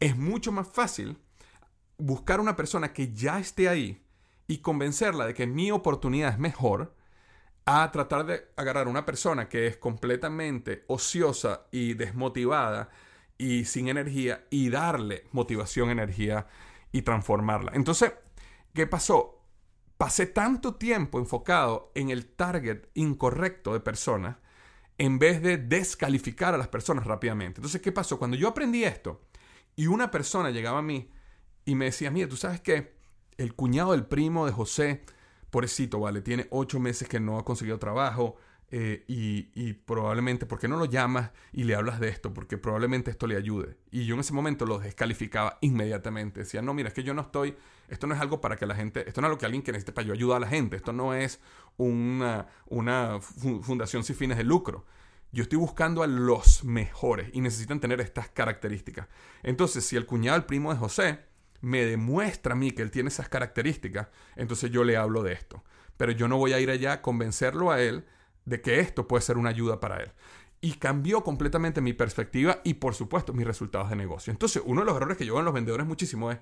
Es 0.00 0.16
mucho 0.16 0.50
más 0.50 0.66
fácil 0.66 1.16
buscar 1.98 2.40
una 2.40 2.56
persona 2.56 2.92
que 2.92 3.12
ya 3.12 3.38
esté 3.38 3.68
ahí 3.68 4.04
y 4.48 4.58
convencerla 4.58 5.26
de 5.26 5.34
que 5.34 5.46
mi 5.46 5.70
oportunidad 5.70 6.32
es 6.32 6.38
mejor 6.40 6.96
a 7.66 7.90
tratar 7.92 8.26
de 8.26 8.44
agarrar 8.56 8.86
a 8.86 8.90
una 8.90 9.06
persona 9.06 9.48
que 9.48 9.66
es 9.66 9.76
completamente 9.76 10.84
ociosa 10.88 11.66
y 11.70 11.94
desmotivada 11.94 12.90
y 13.38 13.64
sin 13.64 13.88
energía 13.88 14.44
y 14.50 14.70
darle 14.70 15.24
motivación, 15.32 15.90
energía 15.90 16.46
y 16.92 17.02
transformarla. 17.02 17.72
Entonces, 17.74 18.12
¿qué 18.74 18.86
pasó? 18.86 19.34
pasé 19.96 20.26
tanto 20.26 20.74
tiempo 20.74 21.18
enfocado 21.18 21.92
en 21.94 22.10
el 22.10 22.26
target 22.26 22.88
incorrecto 22.94 23.72
de 23.72 23.80
personas 23.80 24.36
en 24.98 25.18
vez 25.18 25.42
de 25.42 25.56
descalificar 25.56 26.54
a 26.54 26.58
las 26.58 26.68
personas 26.68 27.06
rápidamente. 27.06 27.60
Entonces, 27.60 27.80
¿qué 27.80 27.92
pasó? 27.92 28.18
Cuando 28.18 28.36
yo 28.36 28.48
aprendí 28.48 28.84
esto 28.84 29.22
y 29.76 29.86
una 29.86 30.10
persona 30.10 30.50
llegaba 30.50 30.78
a 30.78 30.82
mí 30.82 31.10
y 31.64 31.74
me 31.74 31.86
decía, 31.86 32.10
mira, 32.10 32.28
tú 32.28 32.36
sabes 32.36 32.60
que 32.60 32.94
el 33.36 33.54
cuñado 33.54 33.92
del 33.92 34.06
primo 34.06 34.46
de 34.46 34.52
José, 34.52 35.04
pobrecito, 35.54 36.00
vale, 36.00 36.20
tiene 36.20 36.48
ocho 36.50 36.80
meses 36.80 37.06
que 37.08 37.20
no 37.20 37.38
ha 37.38 37.44
conseguido 37.44 37.78
trabajo, 37.78 38.34
eh, 38.72 39.04
y, 39.06 39.72
probablemente, 39.74 40.46
¿por 40.46 40.58
qué 40.58 40.66
no 40.66 40.76
lo 40.76 40.86
llamas 40.86 41.30
y 41.52 41.62
le 41.62 41.76
hablas 41.76 42.00
de 42.00 42.08
esto? 42.08 42.34
Porque 42.34 42.58
probablemente 42.58 43.12
esto 43.12 43.28
le 43.28 43.36
ayude. 43.36 43.76
Y 43.92 44.04
yo 44.04 44.14
en 44.14 44.20
ese 44.20 44.32
momento 44.32 44.66
lo 44.66 44.80
descalificaba 44.80 45.58
inmediatamente. 45.60 46.40
Decía, 46.40 46.60
no, 46.60 46.74
mira, 46.74 46.88
es 46.88 46.94
que 46.94 47.04
yo 47.04 47.14
no 47.14 47.22
estoy, 47.22 47.54
esto 47.86 48.08
no 48.08 48.16
es 48.16 48.20
algo 48.20 48.40
para 48.40 48.56
que 48.56 48.66
la 48.66 48.74
gente, 48.74 49.06
esto 49.06 49.20
no 49.20 49.28
es 49.28 49.30
algo 49.30 49.38
que 49.38 49.46
alguien 49.46 49.62
que 49.62 49.70
necesite 49.70 49.92
para 49.92 50.08
yo 50.08 50.12
ayudar 50.12 50.38
a 50.38 50.40
la 50.40 50.48
gente, 50.48 50.74
esto 50.74 50.92
no 50.92 51.14
es 51.14 51.38
una, 51.76 52.48
una 52.66 53.20
fundación 53.20 54.02
sin 54.02 54.16
fines 54.16 54.38
de 54.38 54.42
lucro. 54.42 54.84
Yo 55.30 55.44
estoy 55.44 55.58
buscando 55.58 56.02
a 56.02 56.08
los 56.08 56.64
mejores 56.64 57.30
y 57.32 57.42
necesitan 57.42 57.78
tener 57.78 58.00
estas 58.00 58.28
características. 58.28 59.06
Entonces, 59.44 59.86
si 59.86 59.94
el 59.94 60.04
cuñado, 60.04 60.36
el 60.36 60.46
primo 60.46 60.72
de 60.72 60.80
José, 60.80 61.20
me 61.64 61.84
demuestra 61.84 62.52
a 62.52 62.56
mí 62.56 62.70
que 62.70 62.82
él 62.82 62.90
tiene 62.90 63.08
esas 63.08 63.28
características, 63.28 64.08
entonces 64.36 64.70
yo 64.70 64.84
le 64.84 64.96
hablo 64.96 65.22
de 65.22 65.32
esto. 65.32 65.64
Pero 65.96 66.12
yo 66.12 66.28
no 66.28 66.36
voy 66.36 66.52
a 66.52 66.60
ir 66.60 66.70
allá 66.70 66.92
a 66.92 67.02
convencerlo 67.02 67.70
a 67.70 67.80
él 67.80 68.04
de 68.44 68.60
que 68.60 68.80
esto 68.80 69.08
puede 69.08 69.22
ser 69.22 69.38
una 69.38 69.50
ayuda 69.50 69.80
para 69.80 70.02
él. 70.02 70.12
Y 70.60 70.74
cambió 70.74 71.22
completamente 71.22 71.80
mi 71.80 71.92
perspectiva 71.92 72.60
y 72.64 72.74
por 72.74 72.94
supuesto 72.94 73.32
mis 73.32 73.46
resultados 73.46 73.90
de 73.90 73.96
negocio. 73.96 74.30
Entonces, 74.30 74.62
uno 74.64 74.80
de 74.80 74.86
los 74.86 74.96
errores 74.96 75.16
que 75.16 75.26
yo 75.26 75.38
en 75.38 75.44
los 75.44 75.54
vendedores 75.54 75.86
muchísimo 75.86 76.30
es, 76.30 76.38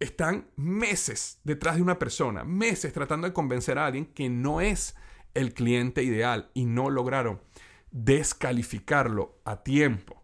están 0.00 0.48
meses 0.56 1.38
detrás 1.44 1.76
de 1.76 1.82
una 1.82 1.98
persona, 1.98 2.42
meses 2.42 2.92
tratando 2.92 3.26
de 3.26 3.32
convencer 3.32 3.78
a 3.78 3.86
alguien 3.86 4.06
que 4.06 4.28
no 4.28 4.60
es 4.60 4.96
el 5.34 5.52
cliente 5.52 6.02
ideal 6.02 6.50
y 6.54 6.64
no 6.64 6.90
lograron 6.90 7.40
descalificarlo 7.90 9.38
a 9.44 9.62
tiempo, 9.62 10.19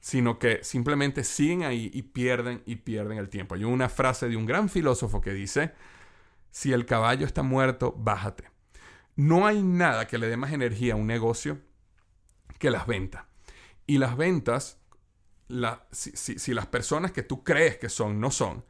sino 0.00 0.38
que 0.38 0.64
simplemente 0.64 1.24
siguen 1.24 1.62
ahí 1.62 1.90
y 1.92 2.02
pierden 2.02 2.62
y 2.66 2.76
pierden 2.76 3.18
el 3.18 3.28
tiempo. 3.28 3.54
Hay 3.54 3.64
una 3.64 3.88
frase 3.88 4.28
de 4.28 4.36
un 4.36 4.46
gran 4.46 4.68
filósofo 4.68 5.20
que 5.20 5.32
dice, 5.32 5.72
si 6.50 6.72
el 6.72 6.86
caballo 6.86 7.26
está 7.26 7.42
muerto, 7.42 7.94
bájate. 7.96 8.50
No 9.16 9.46
hay 9.46 9.62
nada 9.62 10.06
que 10.06 10.18
le 10.18 10.28
dé 10.28 10.36
más 10.36 10.52
energía 10.52 10.94
a 10.94 10.96
un 10.96 11.06
negocio 11.06 11.58
que 12.58 12.70
las 12.70 12.86
ventas. 12.86 13.24
Y 13.86 13.98
las 13.98 14.16
ventas, 14.16 14.78
si, 15.92 16.54
las 16.54 16.66
personas 16.66 17.12
que 17.12 17.22
tú 17.22 17.44
crees 17.44 17.76
que 17.76 17.88
son 17.88 18.20
no 18.20 18.30
son, 18.30 18.64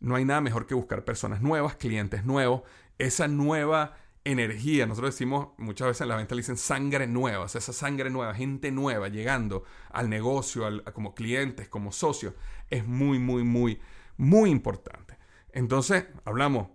no 0.00 0.14
hay 0.14 0.24
nada 0.24 0.40
mejor 0.40 0.66
que 0.66 0.74
buscar 0.74 1.04
personas 1.04 1.42
nuevas, 1.42 1.76
clientes 1.76 2.24
nuevos, 2.24 2.62
esa 2.98 3.28
nueva 3.28 3.96
energía. 4.24 4.86
Nosotros 4.86 5.14
decimos, 5.14 5.48
muchas 5.58 5.88
veces 5.88 6.02
en 6.02 6.08
la 6.08 6.16
venta 6.16 6.34
dicen 6.34 6.56
sangre 6.56 7.06
nueva, 7.06 7.46
esa 7.46 7.60
sangre 7.60 8.10
nueva, 8.10 8.34
gente 8.34 8.70
nueva 8.70 9.08
llegando 9.08 9.64
al 9.90 10.08
negocio, 10.08 10.68
como 10.92 11.14
clientes, 11.14 11.68
como 11.68 11.92
socios, 11.92 12.34
es 12.68 12.86
muy, 12.86 13.18
muy, 13.18 13.44
muy, 13.44 13.80
muy 14.16 14.50
importante. 14.50 15.18
Entonces, 15.52 16.06
hablamos 16.24 16.68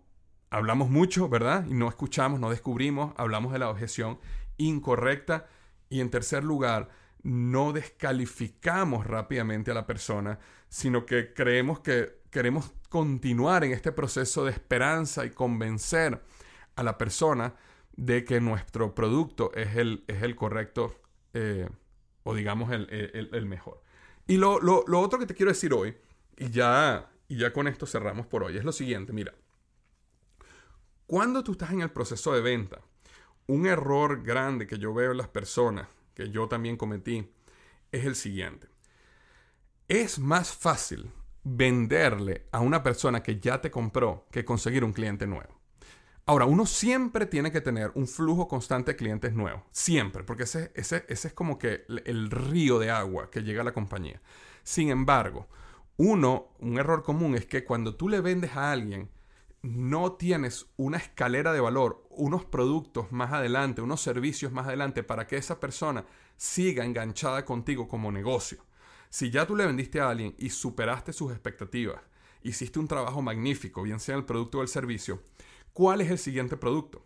hablamos 0.56 0.90
mucho, 0.90 1.28
¿verdad? 1.28 1.66
Y 1.68 1.74
no 1.74 1.90
escuchamos, 1.90 2.40
no 2.40 2.50
descubrimos, 2.50 3.14
hablamos 3.18 3.52
de 3.52 3.60
la 3.60 3.70
objeción 3.70 4.20
incorrecta. 4.58 5.48
Y 5.90 6.00
en 6.00 6.10
tercer 6.10 6.44
lugar, 6.44 6.90
no 7.24 7.74
descalificamos 7.74 9.06
rápidamente 9.06 9.72
a 9.72 9.74
la 9.74 9.86
persona, 9.86 10.40
sino 10.70 11.06
que 11.06 11.34
creemos 11.34 11.80
que 11.80 12.22
queremos 12.30 12.72
continuar 12.90 13.64
en 13.64 13.72
este 13.72 13.92
proceso 13.92 14.46
de 14.46 14.52
esperanza 14.52 15.26
y 15.26 15.32
convencer 15.32 16.22
a 16.76 16.84
la 16.84 16.98
persona 16.98 17.56
de 17.96 18.26
que 18.26 18.42
nuestro 18.42 18.94
producto 18.94 19.52
es 19.54 19.76
el, 19.78 20.04
es 20.08 20.24
el 20.24 20.36
correcto 20.36 20.96
eh, 21.34 21.70
o 22.24 22.34
digamos 22.36 22.72
el, 22.72 23.46
mejor. 23.46 23.82
Y 24.28 24.38
lo, 24.38 24.60
lo, 24.60 25.00
otro 25.00 25.20
que 25.20 25.26
te 25.26 25.36
quiero 25.36 25.52
decir 25.52 25.74
hoy, 25.74 25.96
y 26.38 26.50
ya, 26.50 27.12
y 27.28 27.38
ya 27.38 27.54
con 27.54 27.68
esto 27.68 27.86
cerramos 27.86 28.26
por 28.26 28.44
hoy, 28.44 28.58
es 28.58 28.66
lo 28.66 28.72
siguiente, 28.72 29.14
mira, 29.14 29.34
cuando 31.06 31.44
tú 31.44 31.52
estás 31.52 31.72
en 31.72 31.82
el 31.82 31.92
proceso 31.92 32.34
de 32.34 32.42
venta, 32.42 32.82
un 33.48 33.68
error 33.68 34.24
grande 34.24 34.66
que 34.66 34.80
yo 34.80 34.94
veo 34.94 35.12
en 35.12 35.18
las 35.18 35.28
personas, 35.28 35.88
que 36.16 36.32
yo 36.32 36.48
también 36.48 36.78
cometí, 36.78 37.32
es 37.92 38.06
el 38.06 38.16
siguiente. 38.16 38.68
Es 39.88 40.18
más 40.18 40.52
fácil 40.56 41.12
venderle 41.44 42.48
a 42.52 42.60
una 42.60 42.82
persona 42.82 43.22
que 43.22 43.40
ya 43.40 43.62
te 43.62 43.70
compró 43.70 44.26
que 44.32 44.44
conseguir 44.44 44.84
un 44.84 44.94
cliente 44.94 45.28
nuevo. 45.28 45.55
Ahora, 46.28 46.46
uno 46.46 46.66
siempre 46.66 47.28
tiene 47.28 47.52
que 47.52 47.62
tener 47.62 47.92
un 47.94 48.08
flujo 48.08 48.48
constante 48.48 48.92
de 48.92 48.98
clientes 48.98 49.34
nuevos. 49.34 49.62
Siempre, 49.72 50.24
porque 50.24 50.44
ese, 50.44 50.72
es 50.74 51.34
como 51.34 51.60
que 51.60 51.86
el 51.88 52.32
río 52.32 52.80
de 52.80 52.90
agua 52.90 53.30
que 53.30 53.44
llega 53.44 53.62
a 53.62 53.66
la 53.66 53.74
compañía. 53.74 54.22
Sin 54.64 54.90
embargo, 54.90 55.48
uno, 55.98 56.50
un 56.60 56.80
error 56.80 57.04
común 57.04 57.36
es 57.36 57.46
que 57.46 57.64
cuando 57.64 57.96
tú 57.96 58.10
le 58.10 58.22
vendes 58.22 58.56
a 58.56 58.72
alguien 58.72 59.12
no 59.62 60.14
tienes 60.14 60.66
una 60.78 60.98
escalera 60.98 61.54
de 61.54 61.60
valor, 61.60 62.08
unos 62.10 62.44
productos 62.44 63.12
más 63.12 63.32
adelante, 63.32 63.82
unos 63.82 64.02
servicios 64.02 64.52
más 64.52 64.66
adelante 64.66 65.04
para 65.04 65.28
que 65.28 65.38
esa 65.38 65.60
persona 65.60 66.06
siga 66.38 66.86
enganchada 66.86 67.46
contigo 67.46 67.88
como 67.88 68.12
negocio. 68.12 68.66
Si 69.10 69.30
ya 69.30 69.46
tú 69.46 69.56
le 69.56 69.68
vendiste 69.68 70.02
a 70.02 70.10
alguien 70.10 70.36
y 70.40 70.50
superaste 70.50 71.14
sus 71.14 71.32
expectativas, 71.32 72.02
hiciste 72.42 72.80
un 72.80 72.88
trabajo 72.88 73.22
magnífico, 73.22 73.84
bien 73.84 74.00
sea 74.00 74.16
el 74.16 74.26
producto 74.26 74.60
o 74.60 74.62
el 74.64 74.68
servicio, 74.68 75.22
¿cuál 75.76 76.00
es 76.00 76.10
el 76.10 76.18
siguiente 76.18 76.56
producto? 76.56 77.06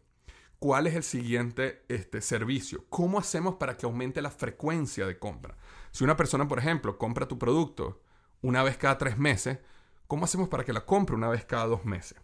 ¿Cuál 0.59 0.85
es 0.85 0.95
el 0.95 1.03
siguiente 1.03 1.83
este, 1.89 2.21
servicio? 2.21 2.85
¿Cómo 2.89 3.17
hacemos 3.17 3.55
para 3.55 3.75
que 3.75 3.87
aumente 3.87 4.21
la 4.21 4.29
frecuencia 4.29 5.07
de 5.07 5.17
compra? 5.17 5.57
Si 5.91 6.03
una 6.03 6.15
persona, 6.15 6.47
por 6.47 6.59
ejemplo, 6.59 6.97
compra 6.97 7.27
tu 7.27 7.39
producto 7.39 8.03
una 8.41 8.61
vez 8.61 8.77
cada 8.77 8.97
tres 8.99 9.17
meses, 9.17 9.57
¿cómo 10.05 10.25
hacemos 10.25 10.49
para 10.49 10.63
que 10.63 10.71
la 10.71 10.85
compre 10.85 11.15
una 11.15 11.29
vez 11.29 11.45
cada 11.45 11.65
dos 11.65 11.83
meses? 11.83 12.19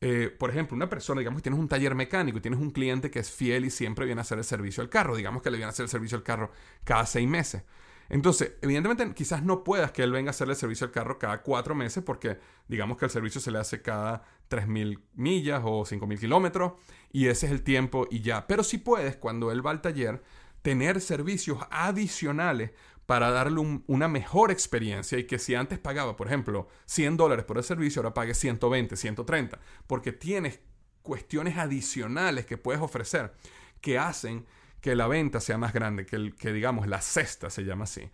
Eh, 0.00 0.34
por 0.36 0.50
ejemplo, 0.50 0.74
una 0.74 0.88
persona, 0.88 1.20
digamos 1.20 1.38
que 1.38 1.44
tienes 1.44 1.60
un 1.60 1.68
taller 1.68 1.94
mecánico 1.94 2.38
y 2.38 2.40
tienes 2.40 2.58
un 2.58 2.72
cliente 2.72 3.10
que 3.10 3.20
es 3.20 3.30
fiel 3.30 3.64
y 3.64 3.70
siempre 3.70 4.04
viene 4.04 4.20
a 4.20 4.22
hacer 4.22 4.38
el 4.38 4.44
servicio 4.44 4.82
al 4.82 4.88
carro, 4.88 5.14
digamos 5.14 5.42
que 5.42 5.50
le 5.50 5.58
viene 5.58 5.66
a 5.66 5.70
hacer 5.70 5.84
el 5.84 5.90
servicio 5.90 6.18
al 6.18 6.24
carro 6.24 6.50
cada 6.82 7.06
seis 7.06 7.28
meses. 7.28 7.62
Entonces, 8.08 8.54
evidentemente, 8.62 9.12
quizás 9.14 9.42
no 9.42 9.64
puedas 9.64 9.92
que 9.92 10.02
él 10.02 10.12
venga 10.12 10.30
a 10.30 10.32
hacer 10.32 10.48
el 10.48 10.56
servicio 10.56 10.86
al 10.86 10.92
carro 10.92 11.18
cada 11.18 11.42
cuatro 11.42 11.74
meses 11.74 12.02
porque 12.02 12.38
digamos 12.66 12.96
que 12.96 13.04
el 13.04 13.10
servicio 13.10 13.40
se 13.40 13.50
le 13.50 13.58
hace 13.58 13.82
cada 13.82 14.22
3.000 14.48 15.00
millas 15.14 15.62
o 15.64 15.84
5.000 15.84 16.18
kilómetros 16.18 16.72
y 17.12 17.26
ese 17.26 17.46
es 17.46 17.52
el 17.52 17.62
tiempo 17.62 18.06
y 18.10 18.20
ya. 18.20 18.46
Pero 18.46 18.62
sí 18.62 18.78
puedes, 18.78 19.16
cuando 19.16 19.52
él 19.52 19.64
va 19.64 19.72
al 19.72 19.82
taller, 19.82 20.22
tener 20.62 21.00
servicios 21.00 21.58
adicionales 21.70 22.70
para 23.04 23.30
darle 23.30 23.82
una 23.86 24.06
mejor 24.06 24.50
experiencia 24.50 25.18
y 25.18 25.24
que 25.24 25.38
si 25.38 25.54
antes 25.54 25.78
pagaba, 25.78 26.16
por 26.16 26.26
ejemplo, 26.26 26.68
100 26.86 27.16
dólares 27.16 27.44
por 27.44 27.56
el 27.56 27.64
servicio, 27.64 28.00
ahora 28.00 28.12
pague 28.12 28.34
120, 28.34 28.96
130, 28.96 29.58
porque 29.86 30.12
tienes 30.12 30.60
cuestiones 31.02 31.56
adicionales 31.56 32.44
que 32.44 32.58
puedes 32.58 32.82
ofrecer 32.82 33.32
que 33.80 33.98
hacen 33.98 34.44
que 34.80 34.94
la 34.94 35.06
venta 35.06 35.40
sea 35.40 35.58
más 35.58 35.72
grande, 35.72 36.06
que, 36.06 36.16
el, 36.16 36.34
que 36.34 36.52
digamos 36.52 36.86
la 36.86 37.00
cesta 37.00 37.50
se 37.50 37.64
llama 37.64 37.84
así, 37.84 38.08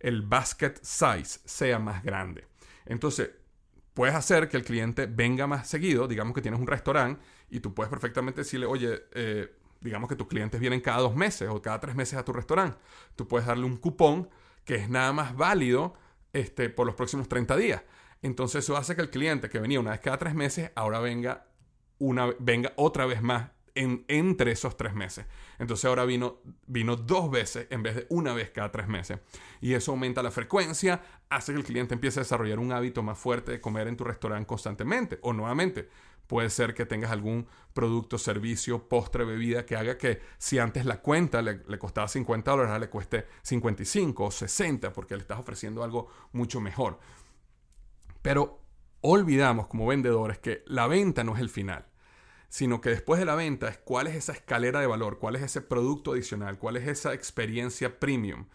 el 0.00 0.22
basket 0.22 0.74
size 0.82 1.40
sea 1.44 1.78
más 1.78 2.02
grande. 2.02 2.46
Entonces, 2.86 3.30
puedes 3.94 4.14
hacer 4.14 4.48
que 4.48 4.56
el 4.56 4.64
cliente 4.64 5.06
venga 5.06 5.46
más 5.46 5.68
seguido, 5.68 6.06
digamos 6.08 6.34
que 6.34 6.42
tienes 6.42 6.60
un 6.60 6.66
restaurante 6.66 7.20
y 7.50 7.60
tú 7.60 7.74
puedes 7.74 7.90
perfectamente 7.90 8.42
decirle, 8.42 8.66
oye, 8.66 9.02
eh, 9.12 9.52
digamos 9.80 10.08
que 10.08 10.16
tus 10.16 10.28
clientes 10.28 10.60
vienen 10.60 10.80
cada 10.80 10.98
dos 10.98 11.14
meses 11.14 11.48
o 11.48 11.60
cada 11.62 11.80
tres 11.80 11.94
meses 11.94 12.18
a 12.18 12.24
tu 12.24 12.32
restaurante. 12.32 12.78
Tú 13.16 13.26
puedes 13.26 13.46
darle 13.46 13.64
un 13.64 13.76
cupón 13.76 14.28
que 14.64 14.76
es 14.76 14.88
nada 14.88 15.12
más 15.12 15.36
válido 15.36 15.94
este, 16.32 16.68
por 16.70 16.86
los 16.86 16.94
próximos 16.94 17.28
30 17.28 17.56
días. 17.56 17.82
Entonces 18.22 18.64
eso 18.64 18.76
hace 18.76 18.96
que 18.96 19.02
el 19.02 19.10
cliente 19.10 19.48
que 19.48 19.60
venía 19.60 19.80
una 19.80 19.92
vez 19.92 20.00
cada 20.00 20.18
tres 20.18 20.34
meses 20.34 20.70
ahora 20.74 21.00
venga, 21.00 21.46
una, 21.98 22.30
venga 22.38 22.72
otra 22.76 23.06
vez 23.06 23.22
más 23.22 23.50
en, 23.78 24.04
entre 24.08 24.52
esos 24.52 24.76
tres 24.76 24.94
meses. 24.94 25.26
Entonces 25.58 25.84
ahora 25.84 26.04
vino, 26.04 26.38
vino 26.66 26.96
dos 26.96 27.30
veces 27.30 27.66
en 27.70 27.82
vez 27.82 27.96
de 27.96 28.06
una 28.10 28.34
vez 28.34 28.50
cada 28.50 28.70
tres 28.70 28.88
meses. 28.88 29.18
Y 29.60 29.74
eso 29.74 29.92
aumenta 29.92 30.22
la 30.22 30.30
frecuencia, 30.30 31.02
hace 31.30 31.52
que 31.52 31.58
el 31.58 31.64
cliente 31.64 31.94
empiece 31.94 32.20
a 32.20 32.22
desarrollar 32.22 32.58
un 32.58 32.72
hábito 32.72 33.02
más 33.02 33.18
fuerte 33.18 33.52
de 33.52 33.60
comer 33.60 33.88
en 33.88 33.96
tu 33.96 34.04
restaurante 34.04 34.46
constantemente. 34.46 35.18
O 35.22 35.32
nuevamente, 35.32 35.88
Puede 36.28 36.50
ser 36.50 36.74
que 36.74 36.84
tengas 36.84 37.10
algún 37.10 37.46
producto, 37.72 38.18
servicio, 38.18 38.86
postre, 38.86 39.24
bebida 39.24 39.64
que 39.64 39.76
haga 39.76 39.96
que 39.96 40.20
si 40.36 40.58
antes 40.58 40.84
la 40.84 41.00
cuenta 41.00 41.40
le, 41.40 41.78
costaba 41.78 42.06
50 42.06 42.50
dólares, 42.50 42.68
ahora 42.68 42.80
le 42.80 42.90
cueste 42.90 43.26
55 43.42 44.24
o 44.24 44.30
60 44.30 44.92
porque 44.92 45.16
le 45.16 45.22
estás 45.22 45.38
ofreciendo 45.38 45.82
algo 45.82 46.08
mucho 46.32 46.60
mejor. 46.60 46.98
Pero 48.20 48.60
olvidamos 49.00 49.68
como 49.68 49.86
vendedores 49.86 50.38
que 50.38 50.64
la 50.66 50.86
venta 50.86 51.24
no 51.24 51.34
es 51.34 51.40
el 51.40 51.48
final, 51.48 51.86
sino 52.48 52.80
que 52.80 52.90
después 52.90 53.20
de 53.20 53.26
la 53.26 53.34
venta 53.34 53.68
es 53.68 53.78
cuál 53.78 54.06
es 54.06 54.14
esa 54.14 54.32
escalera 54.32 54.80
de 54.80 54.86
valor, 54.86 55.18
cuál 55.18 55.36
es 55.36 55.42
ese 55.42 55.60
producto 55.60 56.12
adicional, 56.12 56.58
cuál 56.58 56.76
es 56.76 56.88
esa 56.88 57.14
experiencia 57.14 57.98
premium 58.00 58.46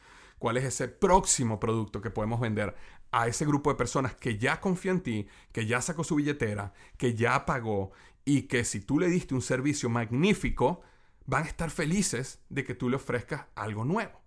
cuál 0.43 0.57
es 0.57 0.65
ese 0.65 0.89
próximo 0.89 1.57
producto 1.57 2.01
que 2.01 2.09
podemos 2.09 2.41
vender 2.41 2.75
a 3.13 3.29
ese 3.29 3.45
grupo 3.45 3.69
de 3.69 3.77
personas 3.77 4.13
que 4.13 4.37
ya 4.37 4.59
confía 4.59 4.91
en 4.91 4.99
ti, 4.99 5.27
que 5.53 5.65
ya 5.65 5.79
sacó 5.79 6.03
su 6.03 6.15
billetera, 6.15 6.73
que 6.97 7.15
ya 7.15 7.45
pagó 7.45 7.93
y 8.25 8.41
que 8.41 8.65
si 8.65 8.81
tú 8.81 8.99
le 8.99 9.07
diste 9.07 9.33
un 9.33 9.41
servicio 9.41 9.87
magnífico, 9.87 10.81
van 11.25 11.43
a 11.43 11.47
estar 11.47 11.69
felices 11.69 12.41
de 12.49 12.65
que 12.65 12.75
tú 12.75 12.89
le 12.89 12.97
ofrezcas 12.97 13.45
algo 13.55 13.85
nuevo. 13.85 14.19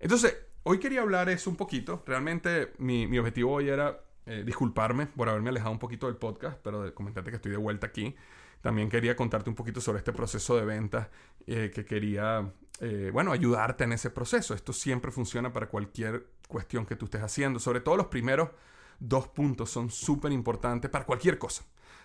Entonces, 0.00 0.36
hoy 0.64 0.80
quería 0.80 1.02
hablar 1.02 1.28
eso 1.28 1.50
un 1.50 1.56
poquito. 1.56 2.02
Realmente 2.04 2.72
mi, 2.78 3.16
objetivo 3.16 3.52
hoy 3.52 3.68
era 3.68 4.07
eh, 4.28 4.42
disculparme 4.44 5.06
por 5.06 5.26
haberme 5.30 5.48
alejado 5.48 5.70
un 5.70 5.78
poquito 5.78 6.06
del 6.06 6.16
podcast, 6.16 6.58
pero 6.62 6.94
comentarte 6.94 7.30
que 7.30 7.36
estoy 7.36 7.50
de 7.50 7.56
vuelta 7.56 7.86
aquí. 7.86 8.14
También 8.60 8.90
quería 8.90 9.16
contarte 9.16 9.48
un 9.48 9.56
poquito 9.56 9.80
sobre 9.80 10.00
este 10.00 10.12
proceso 10.12 10.54
de 10.54 10.66
ventas 10.66 11.08
eh, 11.46 11.70
que 11.74 11.86
quería, 11.86 12.52
eh, 12.80 13.08
bueno, 13.10 13.32
ayudarte 13.32 13.84
en 13.84 13.92
ese 13.92 14.10
proceso. 14.10 14.52
Esto 14.52 14.74
siempre 14.74 15.10
funciona 15.12 15.50
para 15.50 15.68
cualquier 15.68 16.26
cuestión 16.46 16.84
que 16.84 16.94
tú 16.94 17.06
estés 17.06 17.22
haciendo. 17.22 17.58
Sobre 17.58 17.80
todo 17.80 17.96
los 17.96 18.08
primeros 18.08 18.50
dos 18.98 19.28
puntos 19.28 19.70
son 19.70 19.90
súper 19.90 20.30
importantes 20.32 20.90
para 20.90 21.06
cualquier 21.06 21.38
cosa. 21.38 21.64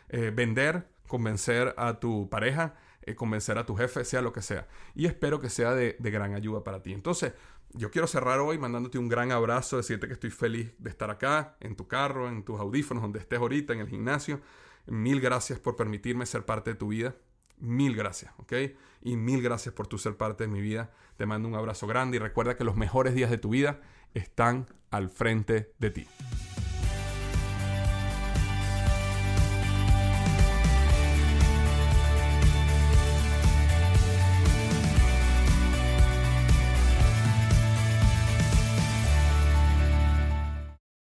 vender, 0.10 0.88
convencer 1.08 1.74
a 1.76 2.00
tu 2.00 2.30
pareja, 2.30 2.76
convencer 3.18 3.58
a 3.58 3.66
tu 3.66 3.76
jefe, 3.76 4.06
sea 4.06 4.22
lo 4.22 4.32
que 4.32 4.42
sea. 4.42 4.68
Y 4.96 5.08
espero 5.08 5.42
que 5.42 5.50
sea 5.50 5.74
de, 5.74 5.98
de 6.00 6.12
gran 6.12 6.36
ayuda 6.36 6.64
para 6.64 6.82
ti. 6.82 6.94
Entonces, 6.94 7.34
yo 7.74 7.92
quiero 7.92 8.08
cerrar 8.08 8.40
hoy 8.40 8.58
mandándote 8.58 8.98
un 8.98 9.10
gran 9.10 9.32
abrazo, 9.32 9.78
decirte 9.78 10.08
que 10.08 10.14
estoy 10.14 10.30
feliz 10.30 10.74
de 10.78 10.90
estar 10.90 11.10
acá, 11.10 11.58
en 11.60 11.76
tu 11.76 11.88
carro, 11.88 12.30
en 12.30 12.44
tus 12.44 12.60
audífonos, 12.60 13.02
donde 13.02 13.20
estés 13.20 13.40
ahorita, 13.40 13.74
en 13.74 13.80
el 13.80 13.88
gimnasio. 13.88 14.42
Mil 14.86 15.22
gracias 15.22 15.60
por 15.60 15.76
permitirme 15.76 16.26
ser 16.26 16.46
parte 16.46 16.72
de 16.72 16.76
tu 16.76 16.90
vida. 16.90 17.16
Mil 17.58 17.96
gracias, 17.96 18.34
¿ok? 18.38 18.54
Y 19.02 19.16
mil 19.16 19.42
gracias 19.42 19.74
por 19.74 19.88
tu 19.88 19.98
ser 19.98 20.18
parte 20.18 20.44
de 20.46 20.50
mi 20.50 20.62
vida. 20.62 20.92
Te 21.18 21.26
mando 21.26 21.48
un 21.48 21.56
abrazo 21.56 21.88
grande 21.88 22.18
y 22.18 22.20
recuerda 22.20 22.56
que 22.56 22.64
los 22.64 22.76
mejores 22.76 23.16
días 23.16 23.30
de 23.30 23.38
tu 23.38 23.50
vida 23.50 23.82
están 24.14 24.68
al 24.92 25.10
frente 25.10 25.74
de 25.80 25.90
ti. 25.90 26.08